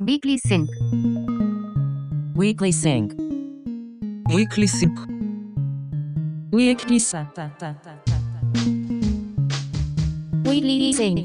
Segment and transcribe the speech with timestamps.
[0.00, 0.68] Weekly Sync.
[2.34, 3.12] Weekly Sync.
[4.28, 4.98] Weekly Sync.
[6.50, 7.30] Weekly Sync.
[10.44, 11.20] Weekly Sync.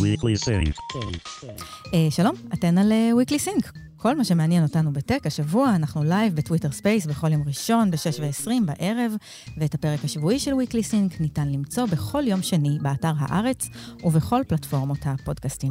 [0.00, 0.74] Weekly Sync.
[1.94, 3.72] אה, שלום, אתן על וויקלי סינק.
[4.02, 8.50] כל מה שמעניין אותנו בטק, השבוע אנחנו live בטוויטר ספייס בכל יום ראשון ב-6 ו-20
[8.66, 9.12] בערב,
[9.58, 13.68] ואת הפרק השבועי של Weekly Sync ניתן למצוא בכל יום שני באתר הארץ
[14.04, 15.70] ובכל פלטפורמות הפודקאסטים.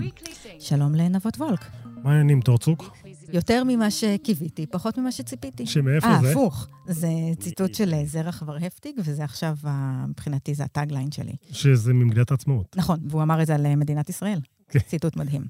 [0.60, 1.66] שלום לנבות וולק.
[2.04, 2.98] מה העניינים, תורצוק?
[3.34, 5.66] יותר ממה שקיוויתי, פחות ממה שציפיתי.
[5.66, 6.32] שמאיפה אה, זה?
[6.32, 6.68] הפוך.
[6.88, 7.08] זה
[7.40, 11.34] ציטוט של אה, זרח ורהפטיג, וזה עכשיו, ה- מבחינתי, זה הטאגליין שלי.
[11.52, 12.76] שזה ממגילת העצמאות.
[12.78, 14.40] נכון, והוא אמר את זה על אה, מדינת ישראל.
[14.70, 14.80] כן.
[14.80, 15.42] ציטוט מדהים.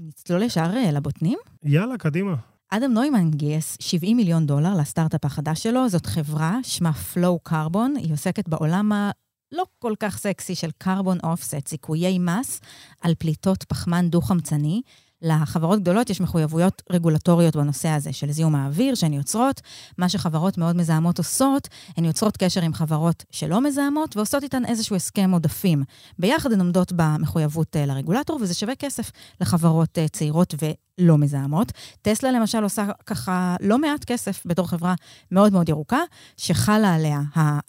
[0.00, 1.38] נצלול ישר אה, לבוטנים?
[1.64, 2.34] יאללה, קדימה.
[2.70, 5.88] אדם נוימן גייס 70 מיליון דולר לסטארט-אפ החדש שלו.
[5.88, 11.68] זאת חברה, שמה Flow Carbon, היא עוסקת בעולם הלא כל כך סקסי של carbon offset,
[11.68, 12.60] סיכויי מס
[13.00, 14.82] על פליטות פחמן דו-חמצני.
[15.22, 19.60] לחברות גדולות יש מחויבויות רגולטוריות בנושא הזה של זיהום האוויר שהן יוצרות.
[19.98, 24.96] מה שחברות מאוד מזהמות עושות, הן יוצרות קשר עם חברות שלא מזהמות ועושות איתן איזשהו
[24.96, 25.82] הסכם עודפים.
[26.18, 30.54] ביחד הן עומדות במחויבות אה, לרגולטור, וזה שווה כסף לחברות אה, צעירות
[30.98, 31.72] ולא מזהמות.
[32.02, 34.94] טסלה למשל עושה ככה לא מעט כסף בתור חברה
[35.32, 36.00] מאוד מאוד ירוקה,
[36.36, 37.20] שחלה עליה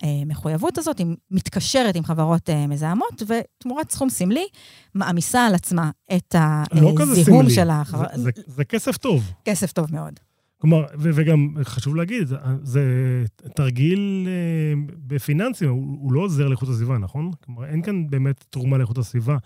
[0.02, 4.47] המחויבות הזאת, היא מתקשרת עם חברות אה, מזהמות, ותמורת סכום סמלי,
[4.95, 6.36] מעמיסה על עצמה את
[6.73, 7.55] לא הזיהום סמלי.
[7.55, 8.08] של החברה.
[8.16, 9.31] זה, זה, זה כסף טוב.
[9.45, 10.19] כסף טוב מאוד.
[10.61, 12.27] כלומר, ו- וגם חשוב להגיד,
[12.64, 12.81] זה
[13.55, 17.31] תרגיל אה, בפיננסים, הוא, הוא לא עוזר לאיכות הסביבה, נכון?
[17.45, 19.38] כלומר, אין כאן באמת תרומה לאיכות הסביבה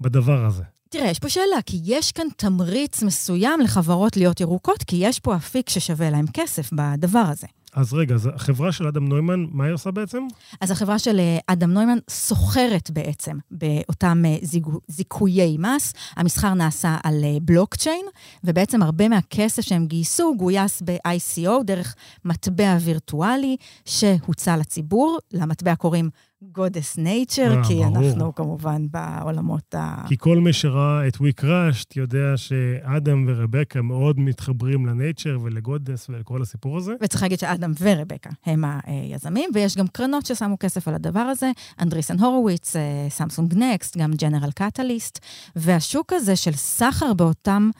[0.00, 0.62] בדבר הזה.
[0.92, 5.36] תראה, יש פה שאלה, כי יש כאן תמריץ מסוים לחברות להיות ירוקות, כי יש פה
[5.36, 7.46] אפיק ששווה להם כסף בדבר הזה.
[7.74, 10.18] אז רגע, אז החברה של אדם נוימן, מה היא עושה בעצם?
[10.60, 15.92] אז החברה של אה, אדם נוימן סוחרת בעצם באותם אה, זיגו- זיכויי מס.
[16.16, 18.06] המסחר נעשה על אה, בלוקצ'יין,
[18.44, 25.18] ובעצם הרבה מהכסף שהם גייסו גויס ב-ICO דרך מטבע וירטואלי שהוצע לציבור.
[25.32, 26.10] למטבע קוראים
[26.52, 27.86] Goddess Nature, אה, כי ברור.
[27.86, 30.04] אנחנו כמובן בעולמות ה...
[30.08, 35.57] כי כל מי שראה את We Crashed יודע שאדם ורבקה מאוד מתחברים ל nature ול
[35.57, 36.92] goddess ולכל הסיפור הזה.
[37.02, 42.18] וצריך להגיד שאדם ורבקה הם היזמים, ויש גם קרנות ששמו כסף על הדבר הזה, אנדריסן
[42.18, 45.18] הורוביץ, אה, סמסונג נקסט, גם ג'נרל קטליסט,
[45.56, 47.70] והשוק הזה של סחר באותם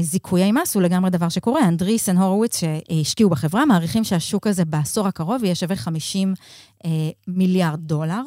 [0.00, 1.68] זיכויי מס הוא לגמרי דבר שקורה.
[1.68, 6.34] אנדריסן הורוביץ שהשקיעו בחברה, מעריכים שהשוק הזה בעשור הקרוב יהיה שווה 50
[6.84, 6.90] אה,
[7.28, 8.22] מיליארד דולר.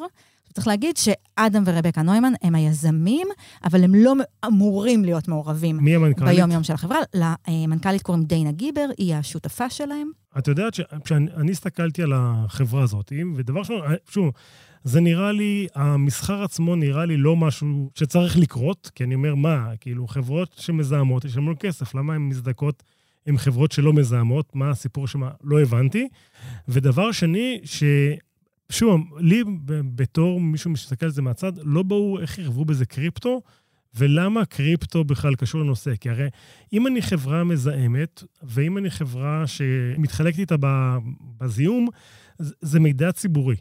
[0.54, 3.28] צריך להגיד שאדם ורבקה נוימן הם היזמים,
[3.64, 4.14] אבל הם לא
[4.46, 6.36] אמורים להיות מעורבים מי המנכ"לית?
[6.36, 6.98] ביום-יום של החברה.
[7.14, 10.10] למנכ"לית קוראים דיינה גיבר, היא השותפה שלהם.
[10.38, 14.30] את יודעת שכשאני אני הסתכלתי על החברה הזאת, ודבר ראשון, שוב,
[14.84, 19.76] זה נראה לי, המסחר עצמו נראה לי לא משהו שצריך לקרות, כי אני אומר, מה,
[19.80, 22.82] כאילו, חברות שמזהמות, יש לנו כסף, למה הן מזדכות
[23.26, 24.56] עם חברות שלא מזהמות?
[24.56, 25.22] מה הסיפור שם?
[25.44, 26.08] לא הבנתי.
[26.68, 27.84] ודבר שני, ש...
[28.70, 29.42] שוב, לי
[29.94, 33.42] בתור מישהו שמסתכל על זה מהצד, לא ברור איך ערבו בזה קריפטו,
[33.94, 35.96] ולמה קריפטו בכלל קשור לנושא.
[35.96, 36.28] כי הרי
[36.72, 40.56] אם אני חברה מזהמת, ואם אני חברה שמתחלקת איתה
[41.40, 41.88] בזיהום,
[42.38, 43.56] זה מידע ציבורי.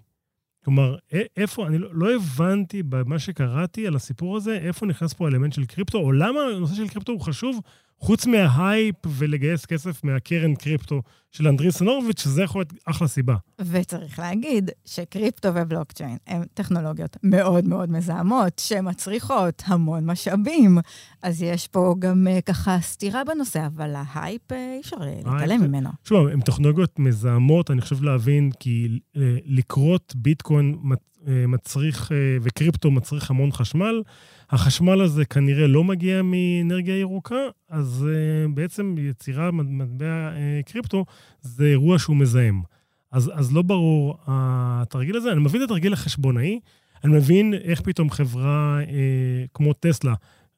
[0.65, 0.95] כלומר,
[1.37, 5.65] איפה, אני לא, לא הבנתי במה שקראתי על הסיפור הזה, איפה נכנס פה האלמנט של
[5.65, 7.59] קריפטו, או למה הנושא של קריפטו הוא חשוב,
[8.03, 13.35] חוץ מההייפ ולגייס כסף מהקרן קריפטו של אנדריסן הורוביץ, שזה יכול להיות אחלה סיבה.
[13.61, 20.77] וצריך להגיד שקריפטו ובלוקצ'יין הן טכנולוגיות מאוד מאוד מזהמות, שמצריכות המון משאבים.
[21.21, 25.61] אז יש פה גם אה, ככה סתירה בנושא, אבל ההייפ, אה, אי אפשר אה, להתעלם
[25.61, 25.89] ממנו.
[26.03, 28.99] שוב, הן טכנולוגיות מזהמות, אני חושב להבין, כי
[29.45, 30.77] לכרות ביטקוין
[31.27, 34.01] מצריך, אה, וקריפטו מצריך המון חשמל.
[34.49, 41.05] החשמל הזה כנראה לא מגיע מאנרגיה ירוקה, אז אה, בעצם יצירה מטבע אה, קריפטו
[41.41, 42.61] זה אירוע שהוא מזהם.
[43.11, 45.31] אז, אז לא ברור התרגיל הזה.
[45.31, 46.59] אני מבין את התרגיל החשבונאי,
[47.03, 50.13] אני מבין איך פתאום חברה אה, כמו טסלה,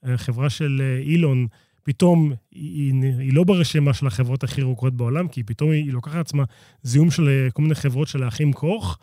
[0.06, 1.48] אה, חברה של אה, אילון,
[1.84, 6.16] פתאום היא, היא, לא ברשימה של החברות הכי ירוקות בעולם, כי פתאום היא, היא לוקחת
[6.16, 6.44] לעצמה
[6.84, 8.98] זיהום של אה, כל מיני חברות של האחים קוך,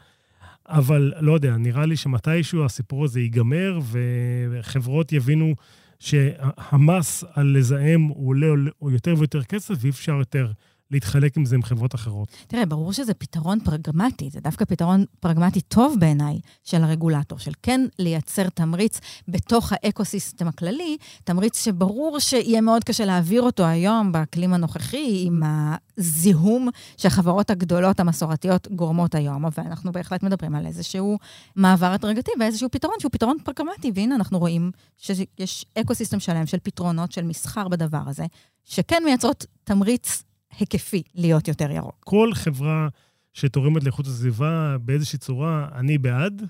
[0.69, 3.79] אבל לא יודע, נראה לי שמתישהו הסיפור הזה ייגמר,
[4.51, 5.55] וחברות יבינו
[5.99, 8.47] שהמס על לזהם הוא עולה
[8.91, 10.53] יותר ויותר כסף, ואי אפשר יותר
[10.93, 12.29] להתחלק עם זה עם חברות אחרות.
[12.47, 17.81] תראה, ברור שזה פתרון פרגמטי, זה דווקא פתרון פרגמטי טוב בעיניי של הרגולטור, של כן
[17.99, 24.55] לייצר תמריץ בתוך ה ecosystem הכללי, תמריץ שברור שיהיה מאוד קשה להעביר אותו היום באקלים
[24.55, 25.43] הנוכחי, עם
[25.99, 31.19] הזיהום שהחברות הגדולות המסורתיות גורמות היום, ואנחנו בהחלט מדברים על איזשהו
[31.57, 37.13] מעבר הדרגתי ואיזשהו פתרון שהוא פתרון פרגמטי, והנה אנחנו רואים שיש ecosystem שלם של פתרונות
[37.13, 38.27] של מסחר בדבר הזה,
[38.65, 40.23] שכן מייצרות תמריץ
[40.59, 41.97] היקפי להיות יותר ירוק.
[42.01, 42.89] כל חברה
[43.33, 46.43] שתורמת לאיכות הסביבה באיזושהי צורה, אני בעד.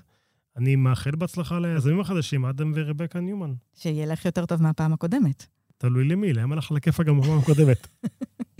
[0.57, 3.53] אני מאחל בהצלחה ליזמים החדשים, אדם ורבקה ניומן.
[3.73, 5.45] שילך יותר טוב מהפעם הקודמת.
[5.77, 7.87] תלוי למי, להם הלך לכיפה גם בפעם הקודמת.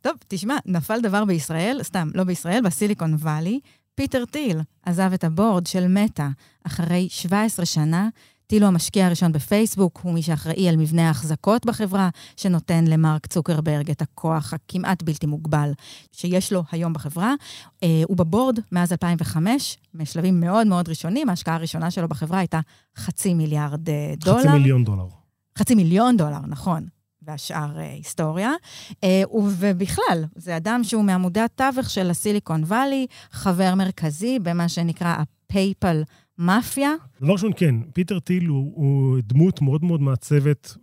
[0.00, 3.60] טוב, תשמע, נפל דבר בישראל, סתם, לא בישראל, בסיליקון וואלי.
[3.94, 6.28] פיטר טיל עזב את הבורד של מטא
[6.64, 8.08] אחרי 17 שנה.
[8.48, 13.90] טיל הוא המשקיע הראשון בפייסבוק, הוא מי שאחראי על מבנה ההחזקות בחברה, שנותן למרק צוקרברג
[13.90, 15.70] את הכוח הכמעט בלתי מוגבל
[16.12, 17.34] שיש לו היום בחברה.
[17.82, 22.60] אה, הוא בבורד מאז 2005, משלבים מאוד מאוד ראשונים, ההשקעה הראשונה שלו בחברה הייתה
[22.96, 24.38] חצי מיליארד אה, דולר.
[24.38, 25.06] חצי מיליון דולר.
[25.58, 26.86] חצי מיליון דולר, נכון.
[27.22, 28.52] והשאר אה, היסטוריה.
[29.04, 35.16] אה, ובכלל, זה אדם שהוא מעמודי התווך של ה Silicon Valley, חבר מרכזי במה שנקרא
[35.18, 36.02] ה PayPal
[36.38, 36.90] Mafia.
[37.20, 40.76] דבר ראשון, כן, פיטר טיל הוא, הוא דמות מאוד מאוד מעצבת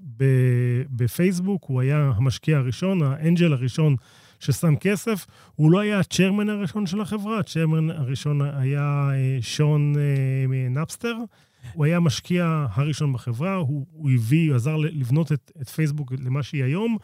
[0.90, 3.96] בפייסבוק, הוא היה המשקיע הראשון, ה angel הראשון
[4.40, 5.26] ששם כסף.
[5.56, 9.94] הוא לא היה ה chairman הראשון של החברה, ה chairman הראשון היה אה, שון
[10.70, 11.16] נפסטר.
[11.74, 16.44] הוא היה המשקיע הראשון בחברה, הוא, הוא הביא, הוא עזר לבנות את, את פייסבוק למה
[16.44, 16.98] שהיא היום.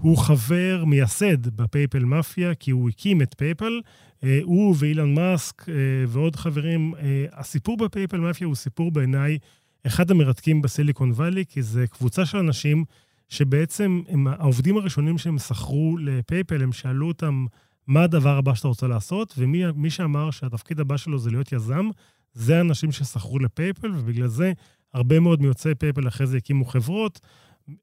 [0.00, 3.80] הוא חבר מייסד ב PayPal Mafia, כי הוא הקים את פייפל.
[4.24, 5.74] אה, הוא ואילון מאסק אה,
[6.08, 6.94] ועוד חברים.
[6.94, 9.38] אה, הסיפור ב PayPal Mafia הוא סיפור בעיניי
[9.86, 12.84] אחד המרתקים ב Silicon Valley, כי זה קבוצה של אנשים
[13.28, 17.46] שבעצם הם העובדים הראשונים שהם שכרו לפייפל, הם שאלו אותם
[17.86, 21.88] מה הדבר הבא שאתה רוצה לעשות, ומי שאמר שהתפקיד הבא שלו זה להיות יזם,
[22.32, 24.52] זה אנשים ששכרו לפייפל, ובגלל זה
[24.94, 27.20] הרבה מאוד מיוצאי פייפל אחרי זה הקימו חברות.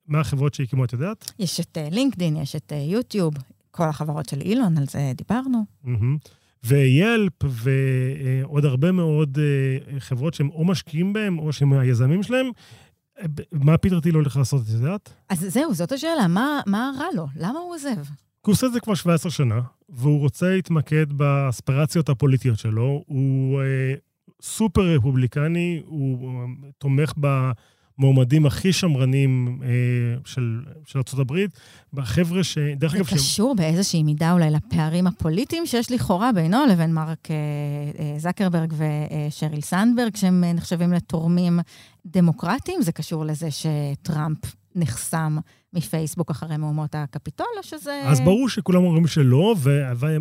[0.07, 1.31] מה החברות שהקימו, את יודעת?
[1.39, 3.33] יש את לינקדין, יש את יוטיוב,
[3.71, 5.65] כל החברות של אילון, על זה דיברנו.
[6.63, 12.45] ויילפ ועוד הרבה מאוד אה, חברות שהם או משקיעים בהם, או שהם היזמים שלהם.
[13.51, 15.13] מה פיטר טיל הולך לעשות, את יודעת?
[15.29, 17.27] אז זהו, זאת השאלה, מה, מה רע לו?
[17.35, 17.95] למה הוא עוזב?
[18.41, 23.03] הוא עושה את זה כבר 17 שנה, והוא רוצה להתמקד באספירציות הפוליטיות שלו.
[23.07, 23.93] הוא אה,
[24.41, 26.39] סופר רפובליקני, הוא
[26.77, 27.13] תומך
[27.97, 29.67] במועמדים הכי שמרנים אה,
[30.25, 31.33] של, של ארה"ב,
[31.93, 32.57] בחבר'ה ש...
[32.57, 33.05] דרך אגב...
[33.09, 33.57] זה קשור ש...
[33.57, 37.35] באיזושהי מידה אולי לפערים הפוליטיים שיש לכאורה בינו לבין מרק אה,
[37.99, 41.59] אה, זקרברג ושריל סנדברג, שהם נחשבים לתורמים
[42.05, 42.81] דמוקרטיים.
[42.81, 44.37] זה קשור לזה שטראמפ
[44.75, 45.37] נחסם
[45.73, 48.01] מפייסבוק אחרי מהומות הקפיטול, או שזה...
[48.05, 49.55] אז ברור שכולם אומרים שלא,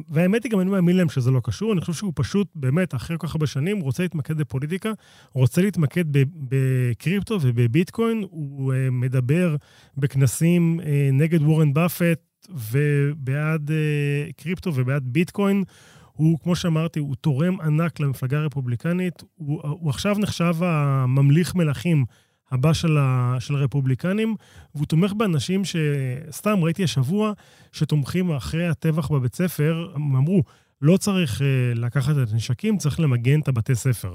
[0.09, 1.73] והאמת היא, גם אני מאמין להם שזה לא קשור.
[1.73, 4.93] אני חושב שהוא פשוט, באמת, אחרי כל כך הרבה שנים, רוצה להתמקד בפוליטיקה,
[5.33, 6.05] רוצה להתמקד
[6.49, 8.25] בקריפטו ובביטקוין.
[8.31, 9.57] הוא uh, מדבר
[9.97, 12.21] בכנסים uh, נגד וורן באפט
[12.51, 15.65] ובעד uh, קריפטו ובעד ביטקוין.
[16.13, 19.23] הוא, כמו שאמרתי, הוא תורם ענק למפלגה הרפובליקנית.
[19.35, 22.05] הוא, הוא עכשיו נחשב הממליך מלכים.
[22.51, 24.35] הבא של, ה, של הרפובליקנים,
[24.75, 27.33] והוא תומך באנשים שסתם ראיתי השבוע,
[27.73, 30.43] שתומכים אחרי הטבח בבית ספר, הם אמרו,
[30.83, 31.45] לא צריך uh,
[31.79, 34.15] לקחת את הנשקים, צריך למגן את הבתי ספר.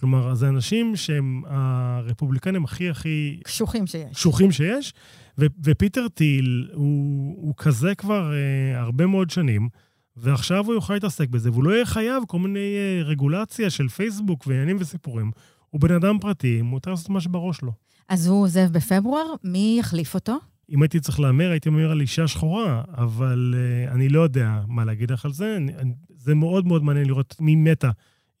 [0.00, 3.40] כלומר, זה אנשים שהם הרפובליקנים הכי הכי...
[3.44, 4.12] קשוחים שיש.
[4.12, 4.92] קשוחים שיש,
[5.38, 9.68] ו- ופיטר טיל הוא, הוא כזה כבר uh, הרבה מאוד שנים,
[10.16, 14.46] ועכשיו הוא יוכל להתעסק בזה, והוא לא יהיה חייב כל מיני uh, רגולציה של פייסבוק
[14.46, 15.30] ועניינים וסיפורים.
[15.70, 17.72] הוא בן אדם פרטי, מותר לעשות מה שבראש לו.
[18.08, 20.36] אז הוא עוזב בפברואר, מי יחליף אותו?
[20.70, 24.84] אם הייתי צריך להמר, הייתי אומר על אישה שחורה, אבל uh, אני לא יודע מה
[24.84, 25.56] להגיד לך על זה.
[25.56, 27.90] אני, זה מאוד מאוד מעניין לראות מי מתה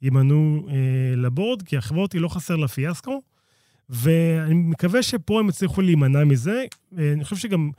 [0.02, 0.72] ימנו uh,
[1.16, 3.22] לבורד, כי החברות היא לא חסר לה פיאסקו,
[3.90, 6.64] ואני מקווה שפה הם יצליחו להימנע מזה.
[6.94, 7.70] Uh, אני חושב שגם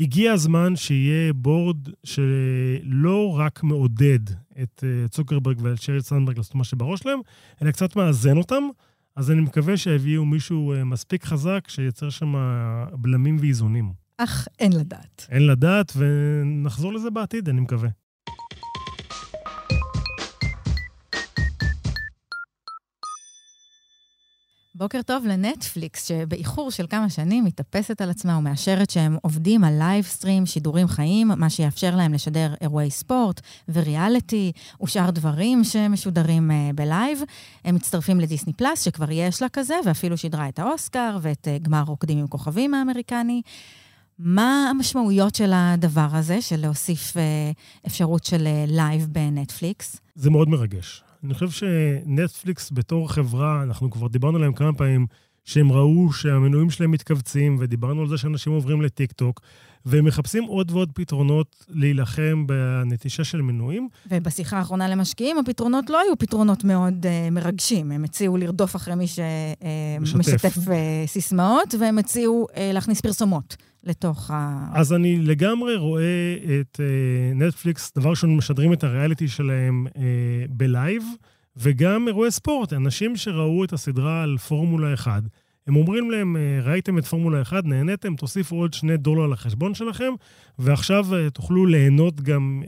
[0.00, 4.20] הגיע הזמן שיהיה בורד שלא רק מעודד
[4.62, 7.18] את uh, צוקרברג ואת שריל סנדברג לעשות מה שבראש שלהם,
[7.62, 8.62] אלא קצת מאזן אותם.
[9.16, 12.34] אז אני מקווה שיביאו מישהו uh, מספיק חזק שייצר שם
[12.92, 13.92] בלמים ואיזונים.
[14.18, 15.26] אך אין לדעת.
[15.30, 17.88] אין לדעת, ונחזור לזה בעתיד, אני מקווה.
[24.78, 30.04] בוקר טוב לנטפליקס, שבאיחור של כמה שנים מתאפסת על עצמה ומאשרת שהם עובדים על live
[30.04, 34.52] stream, שידורים חיים, מה שיאפשר להם לשדר אירועי ספורט וריאליטי
[34.82, 37.20] ושאר דברים שמשודרים uh, ב live.
[37.64, 41.82] הם מצטרפים לדיסני פלאס, שכבר יש לה כזה, ואפילו שידרה את האוסקר ואת uh, גמר
[41.82, 43.42] רוקדים עם כוכבים האמריקני.
[44.18, 47.20] מה המשמעויות של הדבר הזה, של להוסיף uh,
[47.86, 49.96] אפשרות של live בנטפליקס?
[50.14, 51.05] זה מאוד מרגש.
[51.26, 55.06] אני חושב שנטפליקס בתור חברה, אנחנו כבר דיברנו עליהם כמה פעמים,
[55.44, 59.40] שהם ראו שהמנויים שלהם מתכווצים, ודיברנו על זה שאנשים עוברים לטיקטוק,
[59.86, 63.88] והם מחפשים עוד ועוד פתרונות להילחם בנטישה של מנויים.
[64.10, 67.92] ובשיחה האחרונה למשקיעים, הפתרונות לא היו פתרונות מאוד uh, מרגשים.
[67.92, 70.70] הם הציעו לרדוף אחרי מי שמשתף uh, uh,
[71.06, 73.56] סיסמאות, והם הציעו uh, להכניס פרסומות.
[73.86, 74.68] לתוך ה...
[74.74, 76.80] אז אני לגמרי רואה את
[77.34, 79.98] נטפליקס, uh, דבר ראשון, משדרים את הריאליטי שלהם uh,
[80.50, 81.02] בלייב,
[81.56, 82.72] וגם אירועי ספורט.
[82.72, 85.22] אנשים שראו את הסדרה על פורמולה 1,
[85.66, 90.12] הם אומרים להם, uh, ראיתם את פורמולה 1, נהניתם, תוסיפו עוד שני דולר לחשבון שלכם,
[90.58, 92.62] ועכשיו תוכלו ליהנות גם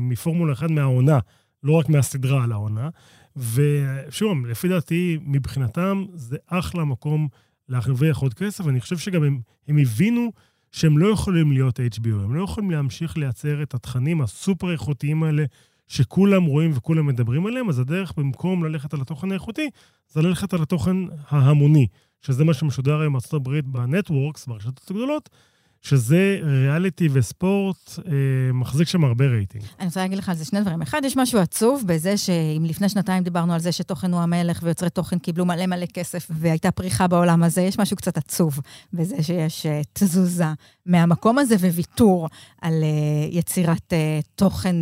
[0.00, 1.18] מפורמולה 1 מהעונה,
[1.62, 2.88] לא רק מהסדרה על העונה.
[3.36, 7.28] ושוב, לפי דעתי, מבחינתם זה אחלה מקום
[7.68, 10.32] להרוויח עוד כסף, ואני חושב שגם הם, הם הבינו
[10.76, 15.44] שהם לא יכולים להיות HBO, הם לא יכולים להמשיך לייצר את התכנים הסופר איכותיים האלה
[15.88, 19.70] שכולם רואים וכולם מדברים עליהם, אז הדרך במקום ללכת על התוכן האיכותי,
[20.08, 20.96] זה ללכת על התוכן
[21.28, 21.86] ההמוני,
[22.22, 25.30] שזה מה שמשודר היום הברית בנטוורקס, ברשתות הגדולות,
[25.88, 28.12] שזה ריאליטי וספורט, אה,
[28.52, 29.64] מחזיק שם הרבה רייטינג.
[29.78, 30.82] אני רוצה להגיד לך על זה שני דברים.
[30.82, 34.90] אחד, יש משהו עצוב בזה שאם לפני שנתיים דיברנו על זה שתוכן הוא המלך ויוצרי
[34.90, 38.60] תוכן קיבלו מלא מלא כסף והייתה פריחה בעולם הזה, יש משהו קצת עצוב
[38.92, 40.44] בזה שיש uh, תזוזה
[40.86, 42.28] מהמקום הזה וויתור
[42.62, 44.76] על uh, יצירת uh, תוכן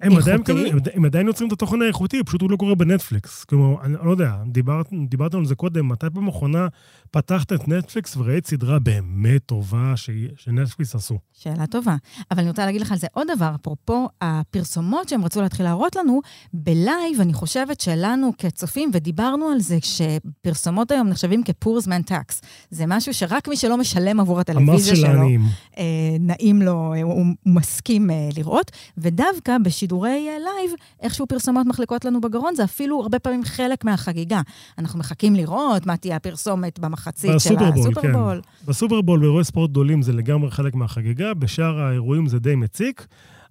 [0.00, 0.52] הם איכותי.
[0.52, 3.44] עדיין, הם, הם עדיין יוצרים את התוכן האיכותי, פשוט הוא לא קורה בנטפליקס.
[3.44, 6.68] כלומר, אני לא יודע, דיברת, דיברת על זה קודם, מתי פעם אחרונה
[7.10, 10.10] פתחת את נטפליקס וראית סדרה באמת טובה ש...
[10.46, 11.18] שנטפליקס עשו?
[11.32, 11.96] שאלה טובה.
[12.30, 15.96] אבל אני רוצה להגיד לך על זה עוד דבר, אפרופו הפרסומות שהם רצו להתחיל להראות
[15.96, 16.20] לנו,
[16.52, 22.02] ב live אני חושבת שלנו כצופים, ודיברנו על זה, שפרסומות היום נחשבים כ poor man's
[22.02, 22.42] tax.
[22.70, 25.40] זה משהו שרק מי שלא משלם עבור הטלוויזיה שלו, העניים.
[25.78, 25.84] אה,
[26.20, 30.70] נעים לו, אה, הוא, הוא מסכים אה, לראות, ודווקא בשידורי אה, live,
[31.02, 34.40] איכשהו פרסומות מחליקות לנו בגרון, זה אפילו הרבה פעמים חלק מהחגיגה.
[34.78, 38.40] אנחנו מחכים לראות מה תהיה הפרסומת במחצית של בסופרבול, הסופרבול.
[38.42, 38.70] כן.
[38.70, 43.06] בסופרבול, באירועי ספורט גדולים זה לגמרי חלק מהחגיגה, בשאר האירועים זה די מציק,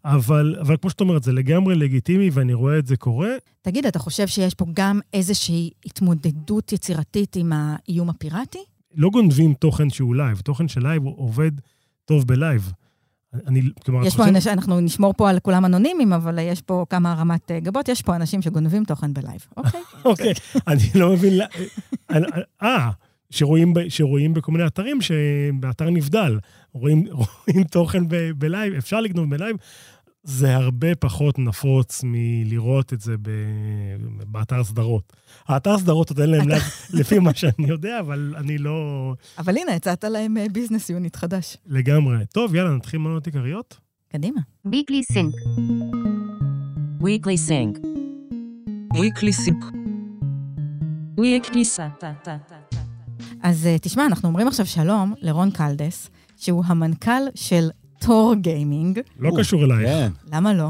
[0.06, 3.30] אבל, אבל כמו שאת אומרת, זה לגמרי לגיטימי ואני רואה את זה קורה.
[3.62, 8.60] תגיד, אתה חושב שיש פה גם איזושהי התמודדות יצירתית עם האיום הפיראטי?
[8.96, 11.51] לא גונבים תוכן שהוא live, תוכן של live עובד
[12.06, 12.72] טוב ב live.
[13.48, 17.12] אני, כלומר, יש פה אנשים, אנחנו נשמור פה על כולם אנונימיים, אבל יש פה כמה
[17.12, 19.82] הרמת אה, גבות, יש פה אנשים שגונבים תוכן ב live, אוקיי?
[20.06, 20.34] אוקיי,
[20.68, 21.34] אני לא מבין...
[22.10, 22.25] אני-
[22.63, 22.89] אה,
[23.29, 26.39] שרואים, ב- שרואים בכל מיני אתרים, שבאתר נבדל,
[26.74, 27.05] רואים,
[27.48, 29.56] רואים תוכן ב- ב live, אפשר לגנוב ב live.
[30.27, 33.29] זה הרבה פחות נפוץ מלראות את זה ב...
[34.27, 35.13] באתר סדרות.
[35.48, 39.72] האתר סדרות עוד אין להם live, לפי מה שאני יודע, אבל אני לא אבל הנה,
[39.74, 41.58] הצעת להם אה, business unit חדש.
[41.65, 42.17] לגמרי.
[42.34, 43.77] טוב, יאללה, נתחיל מנות עיקריות?
[44.12, 44.41] קדימה.
[44.67, 45.36] Weekly Sync.
[47.01, 47.79] Weekly Sync.
[48.94, 49.63] Weekly Sync.
[51.20, 52.85] Weekly Sync.
[53.44, 57.70] אז אה, תשמע, אנחנו אומרים עכשיו שלום לרון קלדס, שהוא המנכ"ל של
[58.00, 59.00] תור גיימינג.
[59.20, 59.90] לא קשור אלייך.
[59.90, 60.70] כן, למה לא?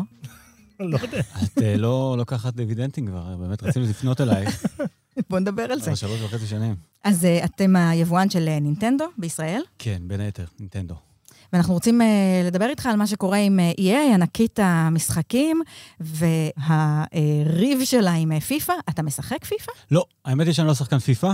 [0.80, 1.20] לא יודע.
[1.44, 4.66] את אה, לא לוקחת דיבידנדים כבר, באמת רצינו לפנות אלייך
[5.30, 5.86] בוא נדבר על זה.
[5.86, 6.76] כבר שלוש וחצי שנים.
[7.04, 10.96] אז אה, אתם היבואן של נינטנדו בישראל, כן, בין היתר, נינטנדו.
[11.54, 12.02] ואנחנו רוצים
[12.46, 15.62] לדבר איתך על מה שקורה עם EA, ענקית המשחקים,
[16.00, 18.74] והריב שלה עם פיפא.
[18.90, 19.72] אתה משחק פיפא?
[19.92, 21.34] לא, האמת היא שאני לא שחקן פיפא.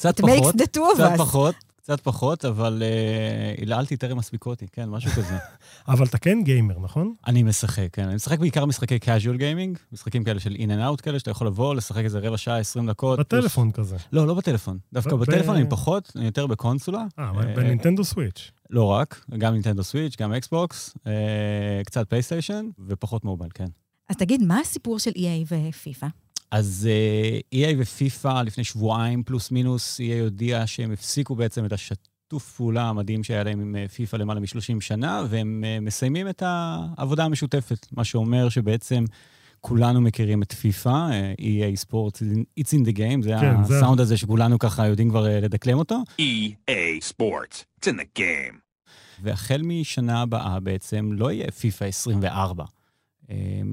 [0.00, 1.12] קצת It makes פחות, the two of קצת.
[1.18, 5.34] פחות, קצת פחות, אבל אה, הלעלתי טרם הספיקו אותי, כן, משהו כזה.
[5.88, 7.14] אבל אתה כן גיימר, נכון?
[7.26, 8.04] אני משחק, כן.
[8.04, 11.46] אני משחק בעיקר משחקי casual gaming, משחקים כאלה של in and out כאלה, שאתה יכול
[11.46, 13.18] לבוא, לשחק איזה רבע שעה, 20 דקות.
[13.18, 13.96] בטלפון כזה.
[14.12, 14.78] לא, לא בטלפון.
[14.92, 17.04] דווקא בטלפון אני פחות, אני יותר בקונסולה.
[17.18, 18.50] אה, אה, בנינטנדו סוויץ'.
[18.70, 21.12] לא רק, גם נינטנדו סוויץ', גם אקסבוקס, אה,
[21.86, 23.68] קצת פלייסטיישן, ופחות מובייל, כן.
[24.08, 26.06] אז תגיד, מה הסיפור של EA ופיפא?
[26.50, 26.88] אז
[27.52, 32.82] אה, EA ופיפא לפני שבועיים פלוס מינוס, EA הודיע שהם הפסיקו בעצם את השיתוף פעולה
[32.82, 37.86] המדהים שהיה להם עם אה, פיפא למעלה מ-30 שנה, והם אה, מסיימים את העבודה המשותפת,
[37.92, 39.04] מה שאומר שבעצם
[39.60, 42.22] כולנו מכירים את פיפא, אה, EA Sports,
[42.60, 45.78] It's in the game, זה כן, זה- הסאונד הזה שכולנו ככה יודעים כבר אה, לדקלם
[45.78, 45.96] אותו.
[46.20, 46.72] EA
[47.12, 47.56] Sports.
[47.80, 48.56] It's in the game.
[49.22, 52.68] והחל משנה הבאה בעצם לא יהיה פיפא 24, אה,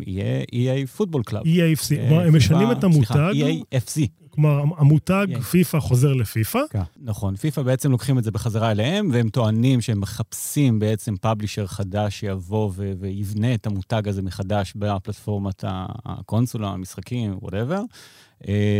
[0.05, 1.43] יהיה EA Football Club.
[1.43, 4.07] EAFC, כלומר, הם משנים את המותג, סליחה, E EAFC.
[4.29, 5.41] כלומר, המותג כן.
[5.41, 6.59] פיפא חוזר לפיפא.
[6.69, 7.35] כן, נכון.
[7.35, 12.71] פיפ"א בעצם לוקחים את זה בחזרה אליהם, והם טוענים שהם מחפשים בעצם publisher חדש שיבוא
[12.75, 15.63] ו- ויבנה את המותג הזה מחדש בפלטפורמת
[16.05, 17.81] הקונסולה, המשחקים, whatever.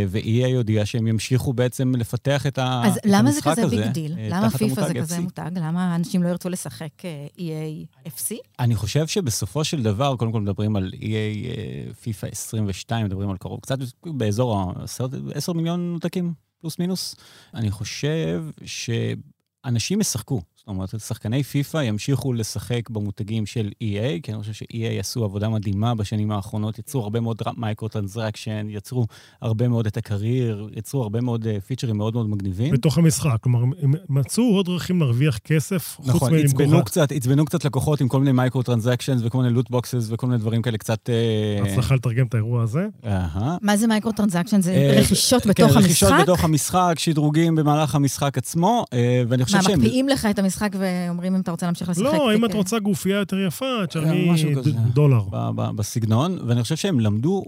[0.08, 3.76] ו-EA הודיע שהם ימשיכו בעצם לפתח את, ה- אז את למה זה המשחק כזה הזה.
[3.76, 4.14] Big deal?
[4.18, 5.20] אה, למה פיפא זה כזה FC?
[5.20, 5.50] מותג?
[5.56, 8.34] למה אנשים לא ירצו לשחק אה, EA FC?
[8.60, 13.36] אני חושב שבסופו של דבר, קודם כל מדברים על EA אה, פיפא 22, מדברים על
[13.36, 17.16] קרוב, קצת באזור ה-10 מיליון עותקים, פלוס מינוס.
[17.54, 20.40] אני חושב שאנשים ישחקו.
[20.68, 25.48] זאת אומרת, שחקני פיפא ימשיכו לשחק במותגים של EA, כי אני חושב ש-EA עשו עבודה
[25.48, 29.06] מדהימה בשנים האחרונות, יצרו הרבה מאוד micro-transaction, יצרו
[29.42, 32.72] הרבה מאוד את ה career, יצרו הרבה מאוד אה, פיצ'רים מאוד מאוד מגניבים.
[32.72, 33.36] בתוך המשחק.
[33.40, 36.82] כלומר, הם מצאו עוד דרכים להרוויח כסף, חוץ נכון, מלמכור...
[36.82, 40.62] קצת, עצבנו קצת לקוחות עם כל מיני micro-transactions וכל מיני loot boxes וכל מיני דברים
[40.62, 41.10] כאלה קצת...
[41.10, 42.86] אה, הצלחה לתרגם את האירוע הזה.
[43.06, 43.56] אהה.
[43.62, 44.60] מה זה micro transaction?
[44.60, 46.22] זה אה, רכישות כן, בתוך רכישות המשחק?
[46.22, 49.80] בתוך המשחק, שדרוגים במהלך המשחק עצמו, אה, ואני חושב מה, שהם...
[49.80, 52.02] מקפיאים לך את המשחק ואומרים אם אתה רוצה להמשיך לשחק?
[52.04, 54.70] לא, אם את רוצה גופייה יותר יפה, תשלמי כזה.
[54.72, 55.20] ד- דולר.
[55.30, 57.44] ב- ב- בסגנון, ואני חושב שהם למדו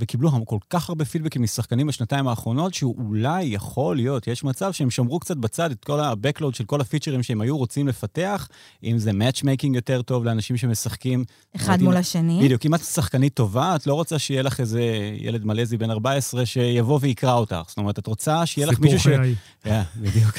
[0.00, 5.20] וקיבלו כל כך הרבה פידבקים משחקנים בשנתיים האחרונות, שאולי יכול להיות, יש מצב שהם שמרו
[5.20, 8.48] קצת בצד את כל ה-Backload של כל הפיצ'רים שהם היו רוצים לפתח,
[8.84, 11.24] אם זה Matchmaking יותר טוב לאנשים שמשחקים.
[11.56, 12.40] אחד אם- מול השני.
[12.44, 14.82] בדיוק, אם את שחקנית טובה, את לא רוצה שיהיה לך איזה
[15.18, 17.62] ילד מלזי בן 14 שיבוא ויקרא אותך.
[17.68, 19.16] זאת אומרת, את רוצה שיהיה לך סיפור מישהו ש...
[19.16, 19.34] חיי.
[19.64, 20.38] כן, בדיוק.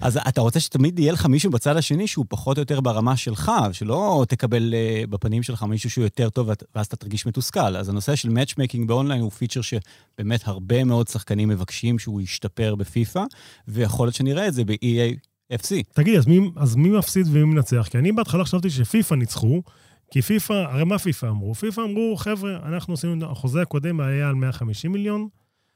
[0.00, 3.52] אז אתה רוצה שתמיד יהיה לך מישהו בצד השני שהוא פחות או יותר ברמה שלך,
[3.72, 7.76] שלא תקבל uh, בפנים שלך מישהו שהוא יותר טוב ואז אתה תרגיש מתוסכל.
[7.76, 12.74] אז הנושא של matchmaking ב online הוא פיצ'ר שבאמת הרבה מאוד שחקנים מבקשים שהוא ישתפר
[12.74, 13.22] בפיפא,
[13.68, 15.16] ויכול להיות שנראה את זה ב-EA
[15.52, 15.72] FC.
[15.94, 17.88] תגיד, אז מי, אז מי מפסיד ומי מנצח?
[17.90, 19.62] כי אני בהתחלה חשבתי שפיפ"א ניצחו,
[20.10, 21.54] כי פיפ"א, הרי מה פיפ"א אמרו?
[21.54, 25.28] פיפ"א אמרו, חבר'ה, אנחנו עשינו, החוזה הקודם היה על 150 מיליון.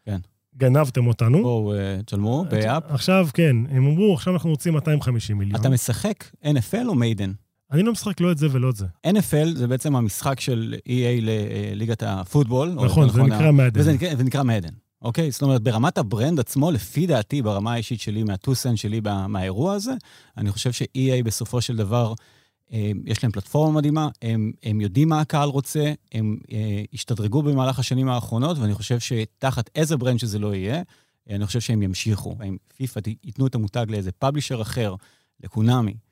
[0.04, 0.18] כן.
[0.56, 1.42] גנבתם אותנו.
[1.42, 2.82] בואו, אה, תשלמו, באפ.
[2.88, 5.60] עכשיו, כן, הם אמרו, עכשיו אנחנו רוצים 250 מיליון.
[5.60, 7.32] אתה משחק NFL או מאדן?
[7.72, 8.86] אני לא משחק לא את זה ולא את זה.
[9.06, 12.74] NFL זה בעצם המשחק של EA לליגת הפוטבול.
[12.78, 13.50] או נכון, יותר זה נקרא
[13.92, 14.72] נקרא, זה נקרא מאדן,
[15.02, 15.30] אוקיי?
[15.30, 19.00] זאת אומרת, ברמת ה brand עצמו, לפי דעתי, ברמה האישית שלי, מה two cents שלי
[19.28, 19.92] מהאירוע הזה,
[20.36, 22.14] אני חושב ש-EA בסופו של דבר,
[22.72, 27.78] אה, יש להם פלטפורמה מדהימה, הם, הם יודעים מה הקהל רוצה, הם אה, השתדרגו במהלך
[27.78, 30.82] השנים האחרונות, ואני חושב שתחת איזה brand שזה לא יהיה,
[31.30, 32.36] אה, אני חושב שהם ימשיכו.
[32.48, 34.94] אם פיפ"א ייתנו את המותג לאיזה publisher אחר,
[35.44, 36.07] לקונאמי, אה,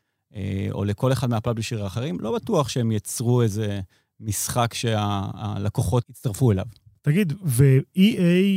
[0.73, 3.81] או לכל אחד מהפאבלישר האחרים, לא בטוח שהם יצרו איזה
[4.21, 6.65] משחק שהלקוחות יצטרפו אליו.
[7.07, 8.01] תגיד, ו-EA,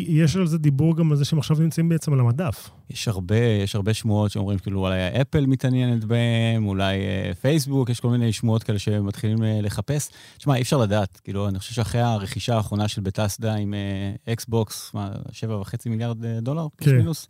[0.07, 2.69] יש על זה דיבור גם על זה שהם עכשיו נמצאים בעצם על המדף.
[2.89, 7.99] יש הרבה, יש הרבה שמועות שאומרים כאילו אולי אפל מתעניינת בהם, אולי אה, פייסבוק, יש
[7.99, 10.09] כל מיני שמועות כאלה שמתחילים אה, לחפש.
[10.37, 14.91] תשמע, אי אפשר לדעת, כאילו, אני חושב שאחרי הרכישה האחרונה של בטסדה עם אה, אקסבוקס,
[14.93, 16.97] מה, שבע וחצי מיליארד אה, דולר, פלוס כן.
[16.97, 17.27] מינוס,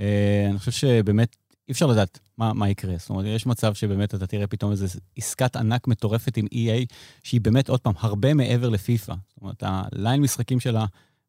[0.00, 1.36] אה, אני חושב שבאמת
[1.70, 2.94] אי אפשר לדעת מה, מה יקרה.
[2.98, 7.40] זאת אומרת, יש מצב שבאמת אתה תראה פתאום איזו עסקת ענק מטורפת עם EA, שהיא
[7.40, 9.14] באמת, עוד פעם, הרבה מעבר לפיפא.
[9.28, 10.86] זאת אומרת, ה line משחקים שלה,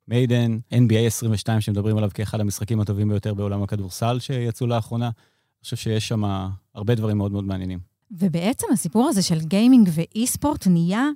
[0.08, 5.06] מאדן, NBA 22, שמדברים עליו כאחד המשחקים הטובים ביותר בעולם הכדורסל שיצאו לאחרונה.
[5.06, 6.24] אני חושב שיש שם
[6.76, 7.80] הרבה דברים מאוד מאוד מעניינים.
[8.12, 11.10] ובעצם הסיפור הזה של גיימינג ו e-sport נהיה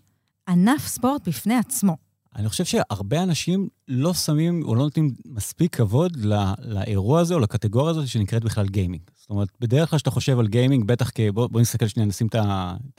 [0.47, 2.04] ענף ספורט בפני עצמו.
[2.35, 7.39] אני חושב שהרבה אנשים לא שמים או לא נותנים מספיק כבוד לא, לאירוע הזה או
[7.39, 9.01] לקטגוריה הזאת שנקראת בכלל גיימינג.
[9.15, 11.19] זאת אומרת, בדרך כלל כשאתה חושב על גיימינג, בטח כ...
[11.33, 12.35] בוא, בוא נסתכל שנייה, נשים את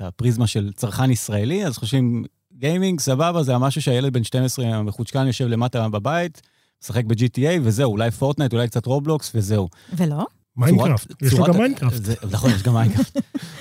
[0.01, 2.25] הפריזמה של צרכן ישראלי, אז חושבים,
[2.59, 6.43] גיימינג, סבבה, זה המשהו שהילד בן 12 המחוצ'קן יושב למטה בבית,
[6.83, 9.69] משחק ב-GTA, וזהו, אולי פורטנייט, אולי קצת רובלוקס, וזהו.
[9.97, 10.25] ולא?
[10.57, 12.25] מיינקראפט, יש לו גם מיינקראפט.
[12.31, 13.17] נכון, יש גם מיינקראפט.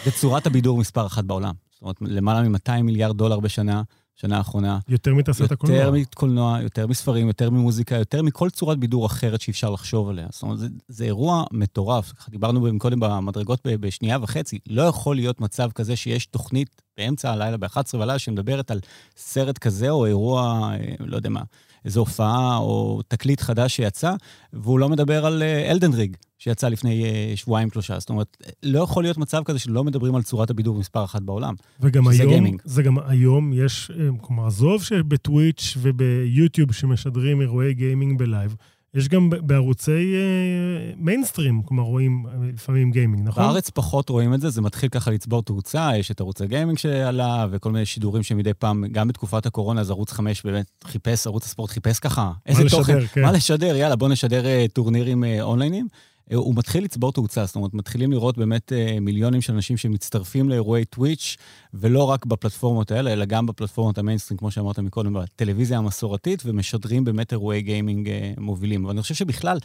[0.06, 1.54] זה צורת הבידור מספר אחת בעולם.
[1.72, 3.82] זאת אומרת, למעלה מ-200 מיליארד דולר בשנה,
[4.16, 4.80] שנה האחרונה.
[4.88, 5.92] יותר מתעשיית יותר הקולנוע.
[5.92, 10.28] מקולנוע, יותר מספרים, יותר ממוזיקה, יותר מכל צורת בידור אחרת שאפשר לחשוב עליה.
[10.32, 12.14] זאת אומרת, זה, זה אירוע מטורף.
[12.30, 14.60] דיברנו קודם במדרגות בשנייה וחצי.
[14.70, 18.80] לא יכול להיות מצב כזה שיש תוכנית באמצע הלילה, ב-11 בלילה, שמדברת על
[19.18, 21.42] סרט כזה או אירוע, אה, לא יודע מה,
[21.86, 24.14] איזו הופעה או תקליט חדש שיצא,
[24.54, 28.00] והוא לא מדבר על אלדן רינג, שיצא לפני אה, שבועיים-שלושה.
[28.00, 31.54] זאת אומרת, לא יכול להיות מצב כזה שלא מדברים על צורת הבידור מספר אחת בעולם.
[31.80, 32.62] וגם שזה היום, גיימינג.
[32.66, 38.56] זה גם היום יש, אה, כלומר, עזוב שבטוויץ' וביוטיוב שמשדרים אירועי גיימינג בלייב,
[38.96, 43.44] יש גם בערוצי אה, מיינסטרים, כלומר, רואים אה, לפעמים גיימינג, נכון?
[43.44, 47.48] בארץ פחות רואים את זה, זה מתחיל ככה לצבור תאוצה, יש את ערוץ הגיימינג שעלה,
[47.52, 51.70] וכל מיני שידורים שמדי פעם, גם בתקופת הקורונה, אז ערוץ 5 באמת חיפש, ערוץ הספורט
[51.70, 53.22] חיפש ככה, איזה לשדר, תוכן, כן.
[53.22, 55.88] מה לשדר, יאללה, בוא נשדר אה, טורנירים אה, אונליינים.
[56.32, 60.50] אה, הוא מתחיל לצבור תאוצה, זאת אומרת, מתחילים לראות באמת אה, מיליונים של אנשים שמצטרפים
[60.50, 61.38] לאירועי טוויץ',
[61.74, 67.32] ולא רק בפלטפורמות האלה, אלא גם בפלטפורמות המיינסטרים, כמו שאמרת מקודם, בטלוויזיה המסורתית, ומשדרים באמת
[67.32, 68.86] אירועי גיימינג אה, מובילים.
[68.86, 69.58] אבל אני חושב שבכלל,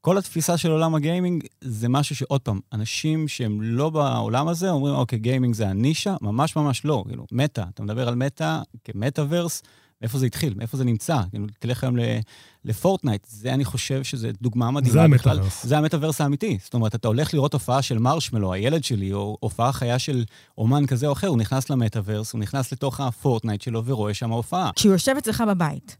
[0.00, 4.94] כל התפיסה של עולם הגיימינג זה משהו שעוד פעם, אנשים שהם לא בעולם הזה אומרים,
[4.94, 7.04] אוקיי, גיימינג זה הנישה, ממש ממש לא.
[7.08, 9.62] כאילו, מטא, אתה מדבר על מטא כמטאוורס,
[10.02, 11.20] מאיפה זה התחיל, מאיפה זה נמצא.
[11.30, 12.18] כאילו, תלך היום ל-
[12.64, 15.02] לפורטנייט, זה אני חושב שזה דוגמה מדהימה.
[15.02, 15.32] זה בכלל.
[15.32, 15.66] המטאוורס.
[15.66, 16.58] זה המטאוורס האמיתי.
[16.64, 20.24] זאת אומרת, אתה הולך לראות הופעה של מרשמלו, הילד שלי, או הופעה חיה של
[20.58, 24.70] אומן כזה או אחר, הוא נכנס למטאוורס, הוא נכנס לתוך הפורטנייט שלו ורואה שם הופעה.
[24.76, 25.96] כשהוא יושב אצלך בבית.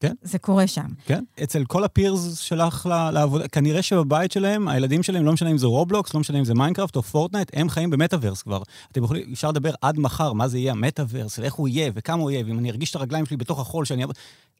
[0.00, 0.14] כן.
[0.22, 0.86] זה קורה שם.
[1.04, 1.24] כן?
[1.42, 5.66] אצל כל ה peers שלך לעבודה, כנראה שבבית שלהם, הילדים שלהם, לא משנה אם זה
[5.66, 8.62] רובלוקס, לא משנה אם זה מיינקראפט או פורטנייט, הם חיים במטאוורס כבר.
[8.92, 12.30] אתם יכולים, אפשר לדבר עד מחר מה זה יהיה המטאוורס, ואיך הוא יהיה, וכמה הוא
[12.30, 14.04] יהיה, ואם אני ארגיש את הרגליים שלי בתוך החול שאני...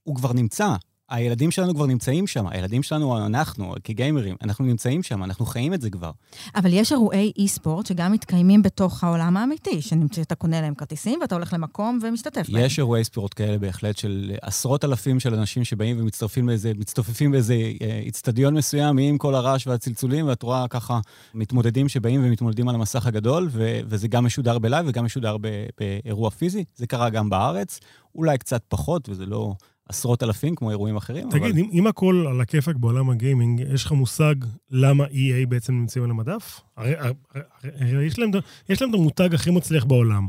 [0.05, 0.75] הוא כבר נמצא.
[1.11, 5.81] הילדים שלנו כבר נמצאים שם, הילדים שלנו, אנחנו, כגיימרים, אנחנו נמצאים שם, אנחנו חיים את
[5.81, 6.11] זה כבר.
[6.55, 9.81] אבל יש אירועי אי-ספורט שגם מתקיימים בתוך העולם האמיתי,
[10.13, 12.65] שאתה קונה להם כרטיסים ואתה הולך למקום ומשתתף בהם.
[12.65, 17.55] יש אירועי ספירות כאלה בהחלט, של עשרות אלפים של אנשים שבאים ומצטרפים לאיזה, מצטופפים באיזה
[17.55, 21.01] אה, איצטדיון מסוים, עם כל הרעש והצלצולים, ואת רואה ככה
[21.35, 25.37] מתמודדים שבאים ומתמודדים על המסך הגדול, ו- וזה גם משודר בלייב וגם משודר
[25.79, 26.65] באירוע פיזי.
[26.77, 27.81] זה קרה גם בארץ,
[28.15, 29.55] אולי קצת פחות, וזה לא
[29.91, 31.59] עשרות אלפים כמו אירועים אחרים, תגיד, אבל...
[31.59, 34.35] אם, אם הכל על הכיפאק בעולם הגיימינג, יש לך מושג
[34.71, 36.61] למה EA בעצם נמצאים על המדף?
[36.77, 38.31] הרי, הרי, הרי, הרי יש, להם,
[38.69, 40.27] יש להם את המותג הכי מצליח בעולם.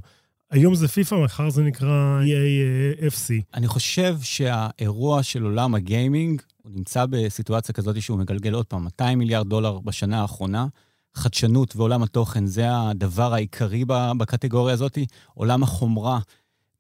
[0.51, 3.43] היום זה פיפא, מחר זה נקרא EA אה, FC.
[3.53, 9.19] אני חושב שהאירוע של עולם הגיימינג, הוא נמצא בסיטואציה כזאת שהוא מגלגל עוד פעם 200
[9.19, 10.67] מיליארד דולר בשנה האחרונה.
[11.15, 13.85] חדשנות ועולם התוכן זה הדבר העיקרי
[14.17, 14.97] בקטגוריה הזאת.
[15.33, 16.19] עולם החומרה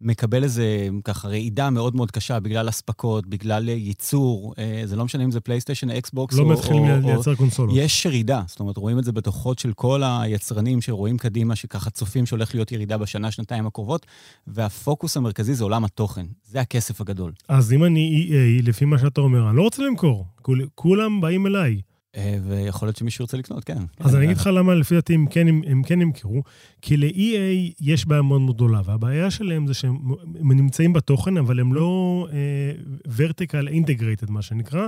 [0.01, 0.65] מקבל איזה
[1.03, 5.39] ככה רעידה מאוד מאוד קשה בגלל אספקות, בגלל ייצור, אה, זה לא משנה אם זה
[5.39, 6.49] פלייסטיישן, אקסבוקס לא או...
[6.49, 7.75] מתחילים או- או- לייצר קונסולות.
[7.77, 12.25] יש ירידה, זאת אומרת, רואים את זה בדוחות של כל היצרנים שרואים קדימה, שככה צופים
[12.25, 14.05] שהולך להיות ירידה בשנה, שנתיים הקרובות,
[14.47, 16.25] והפוקוס המרכזי זה עולם התוכן.
[16.43, 17.31] זה הכסף הגדול.
[17.47, 20.25] אז אם אני EA, לפי מה שאתה אומר, אני לא רוצה למכור.
[20.41, 21.81] כול, כולם באים אליי.
[22.15, 23.77] אה, ויכול להיות שמישהו ירצה לקנות, כן.
[23.99, 26.43] אז כן, אני אה, אגיד לך למה לפי דעתי הם כן, הם כן ימכרו,
[26.81, 29.97] כי ל-EA יש בעיה מאוד מאוד גדולה, והבעיה שלהם זה שהם
[30.39, 34.87] הם נמצאים בתוכן, אבל הם לא uh, vertical integrated, מה שנקרא.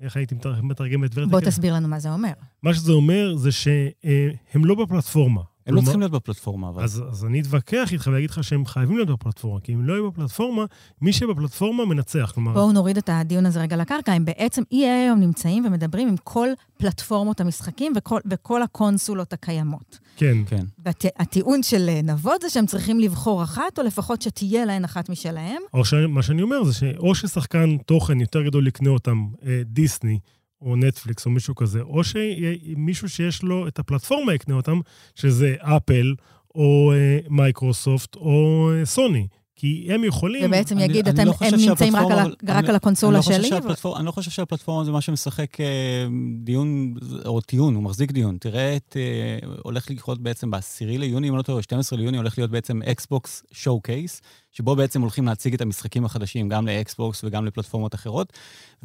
[0.00, 1.30] איך הייתי מתרג- מתרגם את vertical?
[1.30, 2.32] בוא תסביר לנו מה זה אומר.
[2.62, 5.40] מה שזה אומר זה שהם לא בפלטפורמה.
[5.66, 6.82] הם לא כלומר- צריכים להיות בפלטפורמה, אבל...
[6.84, 10.10] אז, אז אני אתווכח איתך ואגיד לך שהם חייבים להיות בפלטפורמה, כי אם לא יהיו
[10.10, 10.64] בפלטפורמה,
[11.02, 12.32] מי שבפלטפורמה מנצח.
[12.34, 14.12] כלומר, בואו נוריד את הדיון הזה רגע לקרקע.
[14.12, 16.48] הם בעצם EA היום נמצאים ומדברים עם כל
[16.78, 19.98] פלטפורמות המשחקים וכל, וכל הקונסולות הקיימות.
[20.16, 20.36] כן.
[20.46, 20.64] כן.
[20.78, 25.62] והטיעון של אה, נבות זה שהם צריכים לבחור אחת, או לפחות שתהיה להן אחת משלהם.
[25.74, 25.94] או ש...
[26.08, 30.18] מה שאני אומר זה שאו ששחקן תוכן יותר גדול יקנה אותם, אה, דיסני,
[30.64, 34.80] או נטפליקס, או מישהו כזה, או שמישהו שיש לו את הפלטפורמה יקנה אותם,
[35.14, 36.14] שזה אפל,
[36.54, 38.34] או אה, מייקרוסופט, או
[38.80, 39.26] אה, סוני.
[39.56, 40.44] כי הם יכולים...
[40.46, 43.26] ובעצם אני- יגיד, אני אתם, לא הם נמצאים רק על, רק אני- על הקונסולה אני
[43.30, 43.48] לא שלי.
[43.48, 46.06] שהפלטפורמה- אני לא חושב שהפלטפורמה זה מה שמשחק אה,
[46.38, 48.36] דיון, או טיעון, הוא מחזיק דיון.
[48.40, 50.58] תראה את, אה, הולך לקרות בעצם ב-10
[50.98, 54.22] ליוני, אם אני לא טועה, 12 ליוני, הולך להיות בעצם אקסבוקס showcase,
[54.54, 58.32] שבו בעצם הולכים להציג את המשחקים החדשים גם לאקסבוקס וגם לפלטפורמות אחרות.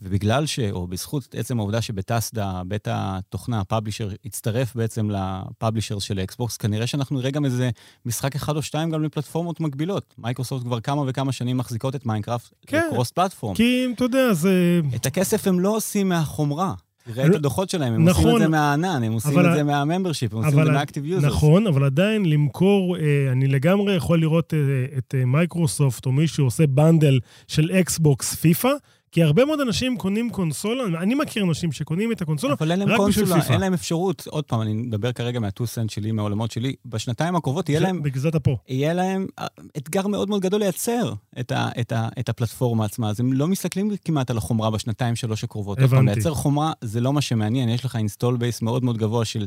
[0.01, 0.59] ובגלל ש...
[0.59, 6.57] או בזכות עצם העובדה שבטסדה, בית התוכנה, ה publisher, הצטרף בעצם ל publisher של אקסבוקס,
[6.57, 7.69] כנראה שאנחנו נראה גם איזה
[8.05, 10.13] משחק אחד או שתיים גם לפלטפורמות מקבילות.
[10.17, 12.87] מייקרוסופט כבר כמה וכמה שנים מחזיקות את מיינקראפט כן.
[12.91, 13.55] ל cross platform.
[13.55, 14.81] כי, אתה יודע, זה...
[14.95, 16.73] את הכסף הם לא עושים מהחומרה.
[17.13, 18.35] תראה לא- את הדוחות שלהם, הם עושים נכון.
[18.35, 20.80] את זה מהענן, הם עושים אבל את זה מה membership, הם עושים את זה מה
[20.80, 21.31] active users.
[21.31, 24.59] נכון, אבל עדיין למכור, אה, אני לגמרי יכול לראות אה,
[24.97, 28.71] את אה, מייקרוסופט או מישהו עושה bundle של אקסבוקס פיפא,
[29.11, 32.89] כי הרבה מאוד אנשים קונים קונסולה, אני מכיר אנשים שקונים את הקונסולה אבל אין להם
[32.89, 33.53] רק בשביל קונסולה, פיפא.
[33.53, 37.35] אין להם אפשרות, עוד פעם, אני מדבר כרגע מה two cents שלי, מהעולמות שלי, בשנתיים
[37.35, 38.57] הקרובות יהיה להם אתה פה.
[38.67, 43.09] יהיה להם אה, אתגר מאוד מאוד גדול לייצר את, ה, את, ה, את הפלטפורמה עצמה.
[43.09, 45.79] אז הם לא מסתכלים כמעט על החומרה בשנתיים, שלוש הקרובות.
[45.79, 46.15] עוד פעם, הבנתי.
[46.15, 49.45] לייצר חומרה זה לא מה שמעניין, יש לך install base מאוד מאוד גבוה של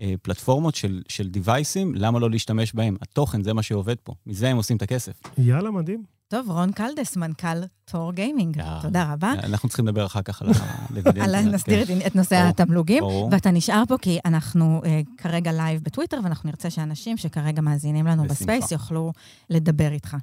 [0.00, 2.96] אה, פלטפורמות, של, של דיווייסים, למה לא להשתמש בהם?
[3.02, 5.20] התוכן זה מה שעובד פה, מזה הם עושים את הכסף.
[5.38, 6.17] יאללה, מדהים.
[6.28, 7.46] טוב, רון קלדס, מנכ"ל
[7.84, 8.56] תור גיימינג.
[8.56, 8.78] יאללה.
[8.82, 9.32] תודה רבה.
[9.32, 11.18] אנחנו צריכים לדבר אחר כך על הדיבידנד.
[11.18, 13.02] על נסדיר את- את נושא התמלוגים.
[13.30, 18.22] ואתה נשאר פה כי אנחנו אה, כרגע לייב בטוויטר, ואנחנו נרצה שאנשים שכרגע מאזינים לנו
[18.22, 18.34] בשמחה.
[18.34, 19.12] ב space יוכלו
[19.50, 20.16] לדבר איתך.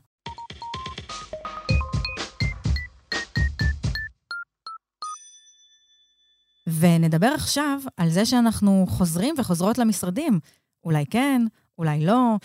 [6.79, 10.39] ונדבר עכשיו על זה שאנחנו חוזרים וחוזרות למשרדים.
[10.83, 11.41] אולי כן,
[11.79, 12.35] אולי לא.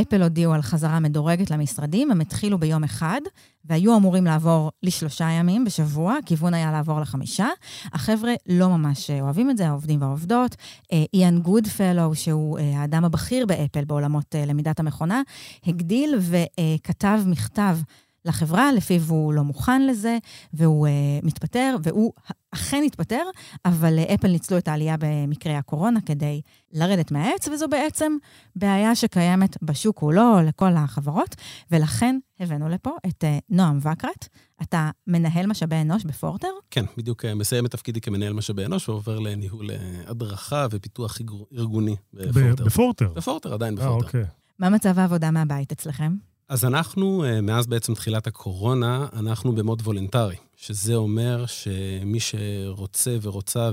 [0.00, 3.20] אפל הודיעו על חזרה מדורגת למשרדים, הם התחילו ביום אחד,
[3.64, 7.48] והיו אמורים לעבור לשלושה ימים בשבוע, הכיוון היה לעבור לחמישה.
[7.92, 10.56] החבר'ה לא ממש אוהבים את זה, העובדים והעובדות.
[10.92, 15.22] אה, איאן גודפלו, שהוא אה, האדם הבכיר באפל בעולמות אה, למידת המכונה,
[15.66, 17.76] הגדיל וכתב מכתב
[18.24, 20.18] לחברה, לפיו הוא לא מוכן לזה,
[20.52, 22.12] והוא uh, מתפטר, והוא
[22.50, 23.22] אכן התפטר,
[23.64, 26.40] אבל uh, אפל ניצלו את העלייה במקרי הקורונה כדי
[26.72, 28.16] לרדת מהעץ, וזו בעצם
[28.56, 31.36] בעיה שקיימת בשוק כולו, לכל החברות,
[31.70, 34.28] ולכן הבאנו לפה את uh, נועם וקרת.
[34.62, 36.48] אתה מנהל משאבי אנוש בפורטר?
[36.70, 39.70] כן, בדיוק מסיים את תפקידי כמנהל משאבי אנוש ועובר לניהול
[40.06, 41.18] הדרכה ופיתוח
[41.58, 42.64] ארגוני בפורטר.
[42.64, 43.08] בפורטר?
[43.08, 43.92] בפורטר, עדיין בפורטר.
[43.92, 44.24] אה, אוקיי.
[44.58, 46.29] מה מצב העבודה מהבית אצלכם?
[46.50, 53.70] אז אנחנו, אה, מאז בעצם תחילת הקורונה, אנחנו במוד וולנטרי, שזה אומר שמי שרוצה ורוצה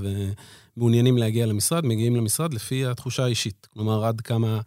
[0.78, 3.68] ומעוניינים להגיע למשרד, מגיעים למשרד לפי התחושה האישית.
[3.74, 4.60] כלומר, עד כמה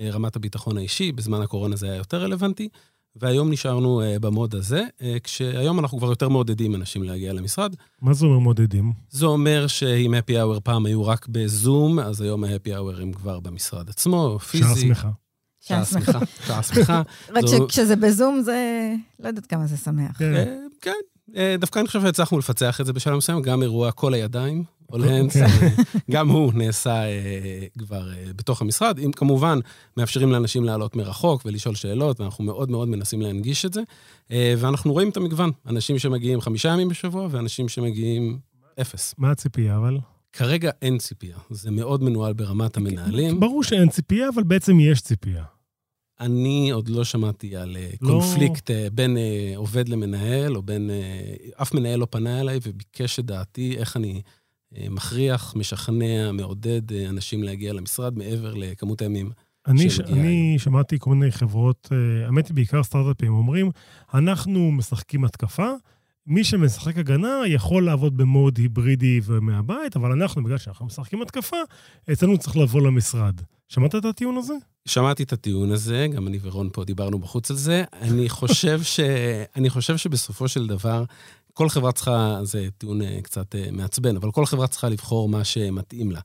[0.00, 2.68] אה, רמת הביטחון האישי, בזמן הקורונה זה היה יותר רלוונטי,
[3.16, 4.82] והיום נשארנו אה, במוד הזה,
[5.22, 7.74] כשהיום אנחנו כבר יותר מעודדים אנשים להגיע למשרד.
[8.02, 8.92] מה זה אומר מעודדים?
[9.10, 13.40] זה אומר שאם happy hour פעם היו רק בזום, אז היום ה-happy hour הם כבר
[13.40, 14.64] במשרד עצמו, פיזי.
[14.64, 15.10] שעה שמחה.
[15.60, 16.18] שעה שמחה.
[16.46, 17.02] שעה שמחה.
[17.34, 18.92] רק שכשזה בזום זה...
[19.20, 20.22] לא יודעת כמה זה שמח.
[20.22, 20.44] אה,
[20.80, 20.92] כן,
[21.36, 25.32] אה, דווקא אני חושב שהצלחנו לפצח את זה בשלב מסוים, גם אירוע כל הידיים, hands,
[25.32, 25.44] כן.
[25.44, 25.68] אה,
[26.10, 27.02] גם הוא נעשה
[27.78, 28.98] כבר בתוך המשרד.
[28.98, 29.58] אם כמובן
[29.96, 33.82] מאפשרים לאנשים לעלות מרחוק ולשאול שאלות, ואנחנו מאוד מאוד מנסים להנגיש את זה.
[34.58, 38.38] ואנחנו רואים את המגוון, אנשים שמגיעים חמישה ימים בשבוע ואנשים שמגיעים
[38.80, 39.14] אפס.
[39.18, 39.98] מה הציפייה אבל?
[40.38, 43.40] כרגע אין ציפייה, זה מאוד מנוהל ברמת המנהלים.
[43.40, 45.44] ברור שאין ציפייה, אבל בעצם יש ציפייה.
[46.20, 48.08] אני עוד לא שמעתי על אה, לא.
[48.08, 50.90] קונפליקט אה, בין אה, עובד למנהל, או בין...
[51.62, 54.22] אף מנהל לא פנה אליי וביקש את דעתי איך אני
[54.72, 59.30] מכריח, משכנע, מעודד אנשים להגיע למשרד מעבר לכמות הימים.
[59.66, 60.00] אני, ש...
[60.00, 61.88] אני שמעתי כל מיני חברות,
[62.26, 63.70] האמת היא בעיקר סטארט-אפים, אומרים,
[64.14, 65.70] אנחנו משחקים התקפה,
[66.28, 71.56] מי שמשחק הגנה יכול לעבוד במוד היברידי ומהבית, אבל אנחנו, בגלל שאנחנו משחקים התקפה,
[72.12, 73.40] אצלנו צריך לבוא למשרד.
[73.68, 74.54] שמעת את הטיעון הזה?
[74.88, 77.84] שמעתי את הטיעון הזה, גם אני ורון פה דיברנו בחוץ על זה.
[77.92, 79.00] אני חושב, ש...
[79.56, 81.04] אני חושב שבסופו של דבר,
[81.52, 85.44] כל חברה צריכה, זה טיעון אה, קצת אה, מעצבן, אבל כל חברה צריכה לבחור מה
[85.44, 86.20] שמתאים לה.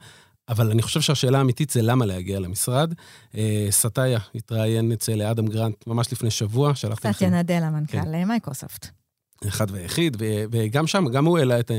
[0.49, 2.93] אבל אני חושב שהשאלה האמיתית זה למה להגיע למשרד.
[3.37, 7.15] אה, סאטיה התראיין אצל אדם גרנט ממש לפני שבוע, שלחתי לכם...
[7.17, 8.27] סאטיה נאדלה, המנכ"ל כן.
[8.27, 9.02] מייקרוסופט.
[9.47, 10.17] אחד ויחיד,
[10.51, 11.71] וגם שם, גם הוא העלה את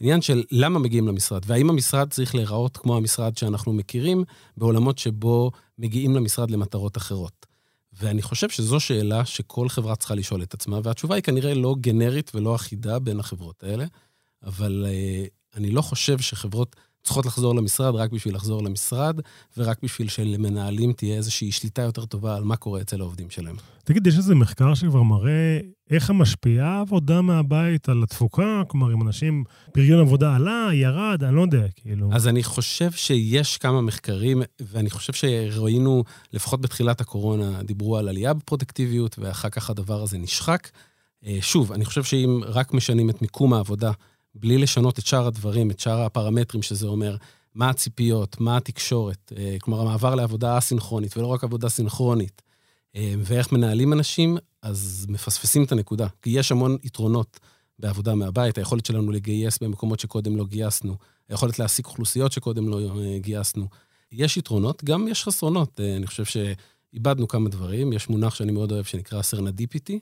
[0.00, 4.24] העניין של למה מגיעים למשרד, והאם המשרד צריך להיראות כמו המשרד שאנחנו מכירים,
[4.56, 7.46] בעולמות שבו מגיעים למשרד למטרות אחרות.
[8.00, 12.30] ואני חושב שזו שאלה שכל חברה צריכה לשאול את עצמה, והתשובה היא כנראה לא גנרית
[12.34, 13.84] ולא אחידה בין החברות האלה,
[14.42, 19.20] אבל uh, אני לא חושב שחברות צריכות לחזור למשרד רק בשביל לחזור למשרד,
[19.56, 23.56] ורק בשביל שלמנהלים תהיה איזושהי שליטה יותר טובה על מה קורה אצל העובדים שלהם.
[23.84, 25.58] תגיד, יש איזה מחקר שכבר מראה
[25.90, 28.62] איך המשפיעה העבודה מהבית על התפוקה?
[28.68, 32.10] כלומר, אם אנשים, פריון עבודה עלה, ירד, אני לא יודע, כאילו...
[32.12, 38.34] אז אני חושב שיש כמה מחקרים, ואני חושב שראינו, לפחות בתחילת הקורונה, דיברו על עלייה
[38.34, 40.68] בפרודקטיביות, ואחר כך הדבר הזה נשחק.
[41.26, 43.92] אה, שוב, אני חושב שאם רק משנים את מיקום העבודה,
[44.34, 47.16] בלי לשנות את שאר הדברים, את שאר הפרמטרים, שזה אומר
[47.54, 52.42] מה הציפיות, מה התקשורת, אה, כלומר, המעבר לעבודה אסינכרונית, ולא רק עבודה סינכרונית,
[52.96, 56.06] אה, ואיך מנהלים אנשים, אז מפספסים את הנקודה.
[56.22, 57.40] כי יש המון יתרונות
[57.78, 60.96] בעבודה מהבית, היכולת שלנו לגייס במקומות שקודם לא גייסנו,
[61.28, 63.68] היכולת להעסיק אוכלוסיות שקודם לא אה, גייסנו.
[64.12, 65.80] יש יתרונות, גם יש חסרונות.
[65.96, 67.92] אני חושב שאיבדנו כמה דברים.
[67.92, 69.98] יש מונח שאני מאוד אוהב שנקרא serendipity,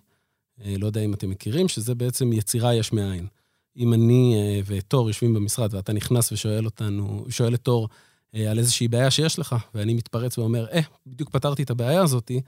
[0.64, 3.26] לא יודע אם אתם מכירים, שזה בעצם יצירה יש מאין.
[3.76, 7.88] אם אני אה, ותור יושבים במשרד ואתה נכנס ושואל אותנו, שואל את תור
[8.34, 12.40] אה, על איזושהי בעיה שיש לך, ואני מתפרץ ואומר, אה, בדיוק פתרתי את הבעיה הזאתי,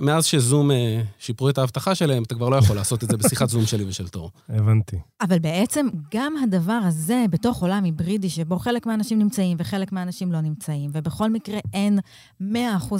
[0.00, 3.48] מאז שזום אה, שיפרו את האבטחה שלהם, אתה כבר לא יכול לעשות את זה בשיחת
[3.48, 4.30] זום שלי ושל תור.
[4.48, 4.96] הבנתי.
[5.20, 10.40] אבל בעצם גם הדבר הזה, בתוך עולם היברידי, שבו חלק מהאנשים נמצאים וחלק מהאנשים לא
[10.40, 11.98] נמצאים, ובכל מקרה אין
[12.42, 12.44] 100%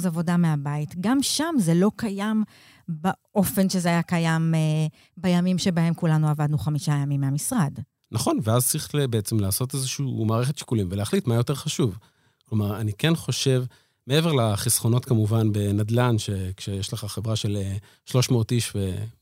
[0.05, 2.43] עבודה מהבית, גם שם זה לא קיים
[2.87, 4.59] באופן שזה היה קיים אה,
[5.17, 7.79] בימים שבהם כולנו עבדנו חמישה ימים מהמשרד.
[8.11, 11.97] נכון, ואז צריך בעצם לעשות איזושהי מערכת שיקולים ולהחליט מה יותר חשוב.
[12.45, 13.63] כלומר, אני כן חושב...
[14.09, 17.57] מעבר לחסכונות כמובן בנדל"ן, שכשיש לך חברה של
[18.05, 18.73] 300 אה, איש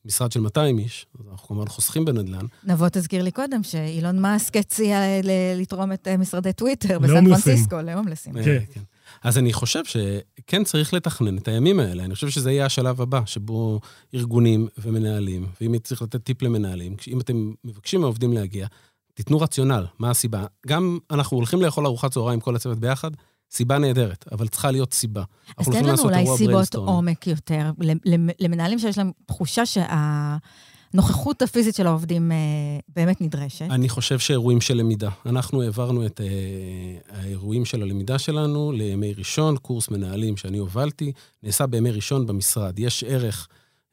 [0.05, 2.45] ומשרד של 200 איש, אז אנחנו כמובן חוסכים בנדל"ן.
[2.63, 4.99] נבוא תזכיר לי קודם שאילון מאסק הציע
[5.55, 8.33] לתרום את אה, משרדי טוויטר בסן פרנסיסקו להומלסים.
[8.33, 8.59] כן.
[8.73, 8.81] כן.
[9.23, 12.03] אז אני חושב שכן צריך לתכנן את הימים האלה.
[12.03, 13.79] אני חושב שזה יהיה השלב הבא, שבו
[14.13, 18.67] ארגונים ומנהלים, ואם צריך לתת טיפ למנהלים, אם אתם מבקשים מהעובדים להגיע,
[19.13, 20.45] תיתנו רציונל, מה הסיבה.
[20.67, 23.11] גם אנחנו הולכים לאכול ארוחת צהריים כל הצוות ביחד,
[23.51, 25.23] סיבה נהדרת, אבל צריכה להיות סיבה.
[25.57, 26.75] אז תן לנו אולי סיבות.
[26.75, 27.71] עומק יותר,
[28.05, 29.63] למ- למנהלים שיש להם תחושה
[30.93, 32.37] שהנוכחות הפיזית של העובדים אה,
[32.95, 33.65] באמת נדרשת.
[33.71, 35.09] אני חושב שאירועים של למידה.
[35.25, 36.27] אנחנו העברנו את אה,
[37.19, 41.11] האירועים של הלמידה שלנו לימי ראשון, קורס מנהלים שאני הובלתי,
[41.43, 42.79] נעשה בימי ראשון במשרד.
[42.79, 43.47] יש ערך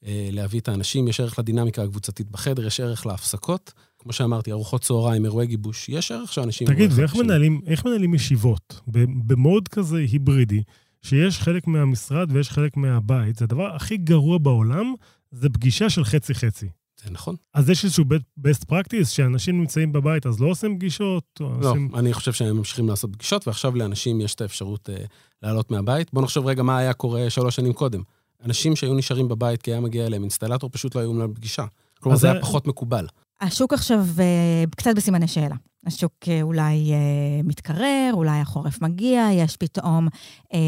[0.07, 3.73] אה, להביא את האנשים, יש ערך לדינמיקה הקבוצתית בחדר, יש ערך להפסקות.
[4.05, 6.67] כמו שאמרתי, ארוחות צהריים, אירועי גיבוש, יש ערך שאנשים...
[6.69, 7.17] תגיד, ואיך.
[7.17, 8.81] מנהלים, איך מנהלים ישיבות?
[9.27, 10.63] במוד כזה היברידי,
[11.03, 14.95] שיש חלק מהמשרד ויש חלק מהבית, זה הדבר הכי גרוע בעולם,
[15.33, 16.69] זה פגישה של חצי-חצי.
[17.05, 17.37] זה נכון.
[17.55, 18.05] אז יש איזשהו
[18.41, 21.25] best practice, שאנשים נמצאים בבית, אז לא עושים פגישות?
[21.41, 21.91] לא, עושים...
[21.95, 25.05] אני חושב שהם ממשיכים לעשות פגישות, ועכשיו לאנשים יש את האפשרות אה,
[25.43, 26.09] לעלות מהבית.
[26.13, 28.03] בואו נחשוב רגע מה היה קורה שלוש שנים קודם.
[28.45, 31.65] אנשים שהיו נשארים בבית כי היה מגיע אליהם אינסטלטור, פשוט לא היו אומרים פגישה.
[32.01, 33.07] כלומר, זה- היה פחות מקובל.
[33.45, 35.57] השוק עכשיו אה, קצת בסימני שאלה.
[35.87, 40.09] השוק אה, אולי אה, מתקרר, אולי החורף מגיע, יש פתאום
[40.55, 40.59] אה,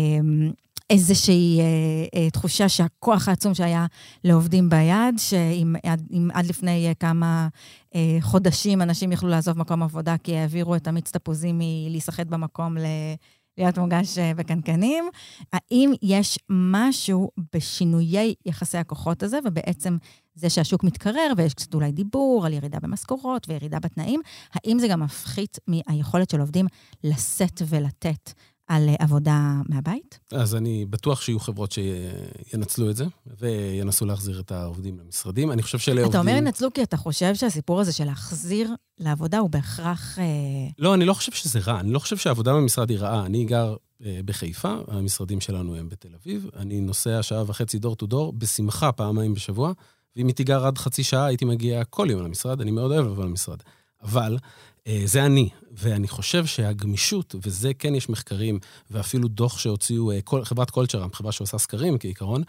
[0.90, 1.60] איזושהי
[2.32, 3.86] תחושה שהכוח העצום שהיה
[4.24, 7.48] לעובדים ביד, שאם עד, עד לפני כמה
[8.20, 12.84] חודשים אנשים יכלו לעזוב מקום עבודה כי העבירו את המיץ תפוזים מלהיסחט במקום ל...
[13.59, 15.05] להיות מוגש אה, בקנקנים.
[15.53, 19.97] האם יש משהו בשינויי יחסי הכוחות הזה, ובעצם
[20.35, 24.21] זה שהשוק מתקרר ויש קצת אולי דיבור על ירידה במשכורות וירידה בתנאים,
[24.55, 26.66] האם זה גם מפחית מהיכולת של עובדים
[27.05, 28.33] לשאת ולתת
[28.66, 30.18] על אה, עבודה מהבית?
[30.33, 33.05] אז אני בטוח שיהיו חברות שינצלו את זה,
[33.40, 35.52] וינסו להחזיר את העובדים למשרדים.
[35.52, 36.20] אני חושב שאלה עובדים...
[36.20, 40.18] אתה אומר ינצלו כי אתה חושב שהסיפור הזה של להחזיר לעבודה הוא בהכרח...
[40.18, 40.24] אה,
[40.79, 41.81] לא, אני לא חושב שזה רע.
[41.81, 43.26] אני לא חושב שהעבודה במשרד היא רעה.
[43.26, 46.46] אני גר אה, בחיפה, המשרדים שלנו הם בתל אביב.
[46.57, 49.72] אני נוסע שעה וחצי דור טו דור, בשמחה פעמיים בשבוע,
[50.16, 52.61] ואם הייתי גר עד חצי שעה, הייתי מגיע כל יום למשרד.
[52.61, 53.59] אני מאוד אוהב לבוא למשרד.
[54.02, 54.37] אבל
[55.05, 58.59] זה אני, ואני חושב שהגמישות, וזה כן יש מחקרים,
[58.90, 62.42] ואפילו דוח שהוציאו, אה, כל, חברת קולצ'רם, חברה שעושה סקרים כעיקרון,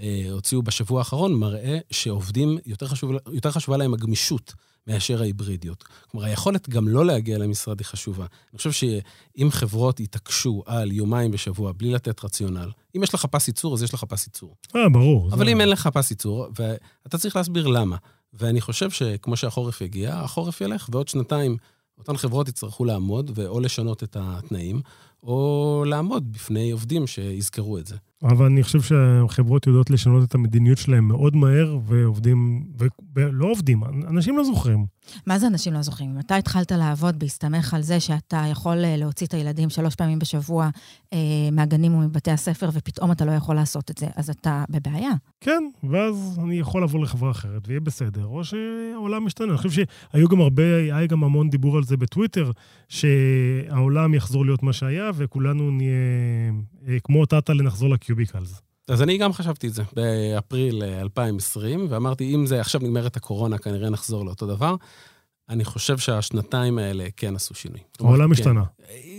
[0.00, 4.54] אה, הוציאו בשבוע האחרון, מראה שעובדים, יותר, חשוב, יותר חשובה להם הגמישות
[4.86, 5.84] מאשר ההיברידיות.
[6.10, 8.26] כלומר, היכולת גם לא להגיע למשרד היא חשובה.
[8.52, 13.48] אני חושב שאם חברות יתעקשו על יומיים בשבוע בלי לתת רציונל, אם יש לך פס
[13.48, 14.54] ייצור, אז יש לך פס ייצור.
[14.76, 15.28] אה, ברור.
[15.32, 17.96] אבל זה- אם אין לך פס ייצור, ואתה צריך להסביר למה.
[18.36, 21.56] ואני חושב שכמו שהחורף יגיע, החורף ילך, ועוד שנתיים
[21.98, 24.80] אותן חברות יצטרכו לעמוד, ואו לשנות את התנאים,
[25.22, 27.96] או לעמוד בפני עובדים שיזכרו את זה.
[28.24, 32.64] אבל אני חושב שהחברות יודעות לשנות את המדיניות שלהם מאוד מהר, ועובדים,
[33.16, 34.86] ולא עובדים, אנשים לא זוכרים.
[35.26, 36.10] מה זה אנשים לא זוכרים?
[36.10, 40.18] אם אתה התחלת לעבוד בהסתמך על זה שאתה יכול אה, להוציא את הילדים שלוש פעמים
[40.18, 40.68] בשבוע
[41.12, 41.18] אה,
[41.52, 45.10] מהגנים ומבתי הספר, ופתאום אתה לא יכול לעשות את זה, אז אתה בבעיה.
[45.40, 49.48] כן, ואז אני יכול לעבור לחברה אחרת, ויהיה בסדר, או שהעולם משתנה.
[49.48, 49.70] אני חושב
[50.12, 52.50] שהיו גם הרבה, היה גם המון דיבור על זה בטוויטר,
[52.88, 55.90] שהעולם יחזור להיות מה שהיה, וכולנו נהיה
[56.88, 58.60] אה, כמו טאטה לנחזור לקיוביקלס.
[58.88, 63.58] אז אני גם חשבתי את זה באפריל אה, 2020, ואמרתי, אם זה עכשיו נגמרת הקורונה,
[63.58, 64.76] כנראה נחזור לאותו דבר.
[65.48, 67.80] אני חושב שהשנתיים האלה כן עשו שינוי.
[68.00, 68.64] העולם כן, השתנה.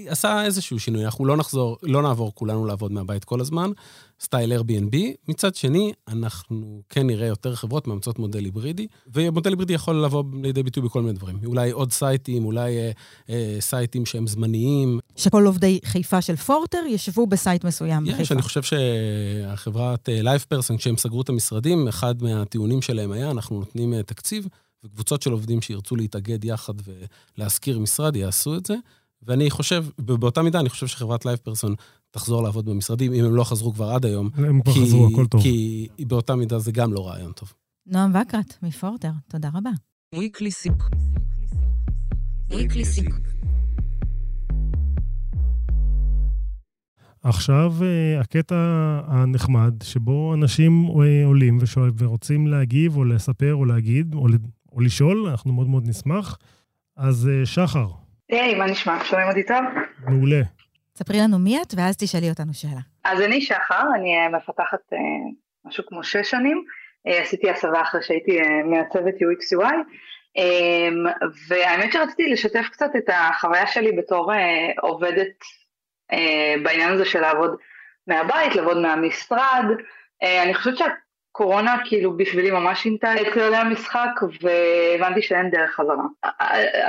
[0.07, 3.71] עשה איזשהו שינוי, אנחנו לא נחזור, לא נעבור כולנו לעבוד מהבית כל הזמן,
[4.21, 4.97] סטייל Airbnb.
[5.27, 10.63] מצד שני, אנחנו כן נראה יותר חברות מאמצות מודל היברידי, ומודל היברידי יכול לבוא לידי
[10.63, 11.39] ביטוי בכל מיני דברים.
[11.45, 12.91] אולי עוד sites, אולי אה,
[13.29, 14.99] אה, sites שהם זמניים.
[15.15, 18.33] שכל עובדי חיפה של פורטר ישבו ב site מסוים יש, בחיפה.
[18.33, 23.93] אני חושב שהחברת לייב פרסון, כשהם סגרו את המשרדים, אחד מהטיעונים שלהם היה, אנחנו נותנים
[23.93, 24.47] אה, תקציב,
[24.85, 26.73] וקבוצות של עובדים שירצו להתאגד יחד
[27.37, 28.75] ולהשכיר משרד, יעשו את זה.
[29.27, 31.75] ואני חושב, באותה מידה, אני חושב שחברת לייב פרסון
[32.11, 34.29] תחזור לעבוד במשרדים, אם הם לא חזרו כבר עד היום.
[34.35, 35.41] הם כבר כי- חזרו, הכל טוב.
[35.41, 37.53] כי באותה מידה זה גם לא רעיון טוב.
[37.85, 39.69] נועם וקרת מפורטר, תודה רבה.
[47.23, 48.55] עכשיו אה, הקטע
[49.07, 54.27] הנחמד, שבו אנשים אה, עולים ושואל, ורוצים להגיב או לספר או להגיד או,
[54.75, 56.37] או לשאול, אנחנו מאוד מאוד נשמח.
[56.97, 57.85] אז אה, שחר,
[58.29, 59.03] היי, מה נשמע?
[59.03, 59.57] שומעים אותי טוב?
[60.07, 60.41] מעולה.
[60.95, 62.81] ספרי לנו מי את, ואז תשאלי אותנו שאלה.
[63.03, 64.97] אז אני שחר, אני אה, מפתחת אה,
[65.65, 66.63] משהו כמו שש שנים.
[67.05, 69.73] עשיתי הסבה אחרי שהייתי מעצבת UX UI.
[70.37, 70.89] אה,
[71.47, 74.31] והאמת שרציתי לשתף קצת את החוויה שלי בתור
[74.81, 75.43] עובדת
[76.63, 77.55] בעניין הזה של לעבוד
[78.07, 79.65] מהבית, לעבוד מהמשרד.
[80.43, 80.77] אני חושבת
[81.35, 84.09] שהקורונה כאילו בשבילי ממש שינתה את כללי המשחק
[84.41, 86.03] והבנתי שאין דרך חזרה.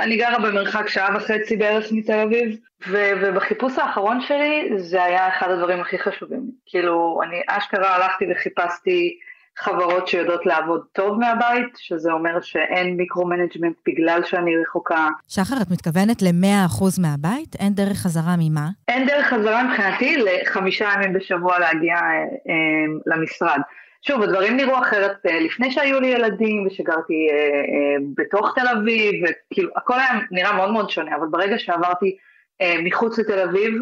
[0.03, 2.57] אני גרה במרחק שעה וחצי בערך מתל אביב,
[2.87, 6.41] ו- ובחיפוש האחרון שלי זה היה אחד הדברים הכי חשובים.
[6.65, 9.17] כאילו, אני אשכרה הלכתי וחיפשתי
[9.57, 15.07] חברות שיודעות לעבוד טוב מהבית, שזה אומר שאין micro-management בגלל שאני רחוקה.
[15.27, 17.55] שחר, את מתכוונת ל-100% מהבית?
[17.59, 18.67] אין דרך חזרה ממה?
[18.87, 22.01] אין דרך חזרה מבחינתי לחמישה ימים בשבוע להגיע אה,
[22.49, 23.59] אה, למשרד.
[24.01, 29.23] שוב, הדברים נראו אחרת אה, לפני שהיו לי ילדים ושגרתי אה, אה, בתוך תל אביב,
[29.23, 32.17] וכאילו הכל היה נראה מאוד מאוד שונה, אבל ברגע שעברתי
[32.61, 33.73] אה, מחוץ לתל אביב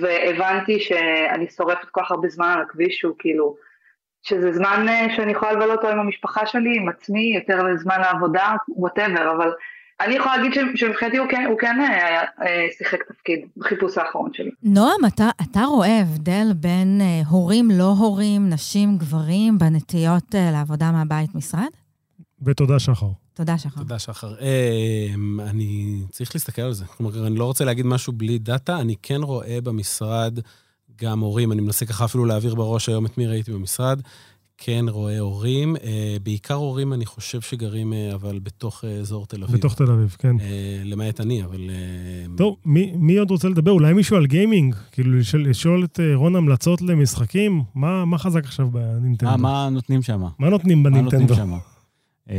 [0.00, 3.56] והבנתי שאני שורפת כל כך הרבה זמן על הכביש שהוא כאילו,
[4.22, 8.54] שזה זמן אה, שאני יכולה לבלות אותו עם המשפחה שלי, עם עצמי, יותר לזמן לעבודה,
[8.68, 9.52] וואטאבר, אבל
[10.00, 14.50] אני יכולה להגיד שמבחינתי הוא כן, הוא כן היה, אה, שיחק תפקיד בחיפוש האחרון שלי.
[14.62, 20.92] נועם, אתה, אתה רואה הבדל בין אה, הורים לא הורים, נשים, גברים, בנטיות אה, לעבודה
[20.92, 21.68] מהבית משרד?
[22.42, 23.06] ותודה, שחר.
[23.34, 23.80] תודה, שחר.
[23.80, 24.34] תודה, שחר.
[24.40, 25.06] אה,
[25.50, 26.84] אני צריך להסתכל על זה.
[26.84, 30.38] כלומר, אני לא רוצה להגיד משהו בלי דאטה, אני כן רואה במשרד
[30.96, 34.00] גם הורים, אני מנסה ככה אפילו להעביר בראש היום את מי ראיתי במשרד.
[34.58, 39.42] כן רואה הורים, אה, בעיקר הורים אני חושב שגרים אה, אבל בתוך אה, אזור תל
[39.44, 39.56] אביב.
[39.56, 40.36] בתוך תל אביב, כן.
[40.84, 41.70] למעט אני, אבל...
[42.36, 43.70] טוב, מי, מי עוד רוצה לדבר?
[43.70, 44.74] אולי מישהו על גיימינג?
[44.92, 47.62] כאילו לשאול, לשאול את רון המלצות למשחקים?
[47.74, 49.32] מה, מה חזק עכשיו בנינטנדו?
[49.32, 50.22] מה, מה נותנים שם?
[50.38, 51.34] מה נותנים בנינטנדו?
[51.34, 51.73] מה נותנים שם?
[52.30, 52.36] אה,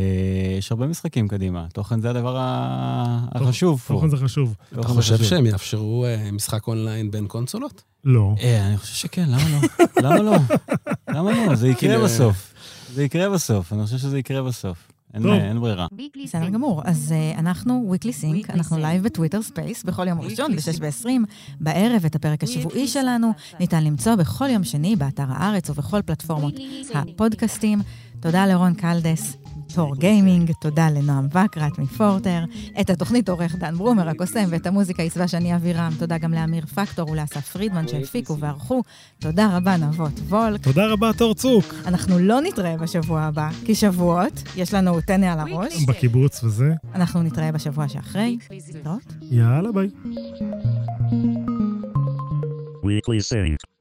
[0.58, 3.94] יש הרבה משחקים קדימה, תוכן זה הדבר החשוב פה.
[3.94, 4.56] תוכן זה חשוב.
[4.74, 7.84] אתה חושב שהם יאפשרו אה, משחק אונליין בין קונסולות?
[8.04, 8.36] לא.
[8.42, 9.86] אה, אני חושב שכן, למה לא?
[10.10, 10.36] למה לא?
[11.10, 11.56] למה לא?
[11.56, 12.54] זה יקרה בסוף.
[12.94, 14.92] זה יקרה בסוף, אני חושב שזה יקרה בסוף.
[15.14, 15.88] אין ברירה.
[16.24, 16.82] בסדר גמור.
[16.86, 21.08] אז אנחנו, Weekly Sync, אנחנו לייב בטוויטר ספייס בכל יום ראשון ב-6 ב-20
[21.60, 22.06] בערב.
[22.06, 26.54] את הפרק השבועי שלנו ניתן למצוא בכל יום שני באתר הארץ ובכל פלטפורמות
[26.94, 27.82] הפודקאסטים.
[28.20, 29.38] תודה לרון קלדס,
[29.74, 32.44] תור גיימינג, תודה לנועם וקרת מפורטר.
[32.82, 35.92] את התוכנית עורך דן ברומר הקוסם, ואת המוזיקה עיצבה שני אבירם.
[36.00, 38.82] תודה גם לאמיר פקטור ולאסף פרידמן שהפיקו וערכו.
[39.20, 40.64] תודה רבה נבות וולק.
[40.64, 41.66] תודה רבה תור צוק.
[41.86, 45.86] אנחנו לא נתראה בשבוע הבא, כי שבועות, יש לנו טנא על הראש.
[45.86, 46.74] בקיבוץ וזה.
[46.96, 48.38] אנחנו נתראה בשבוע שאחרי.
[49.22, 49.90] יאללה ביי.
[52.84, 53.75] Weekly Sync.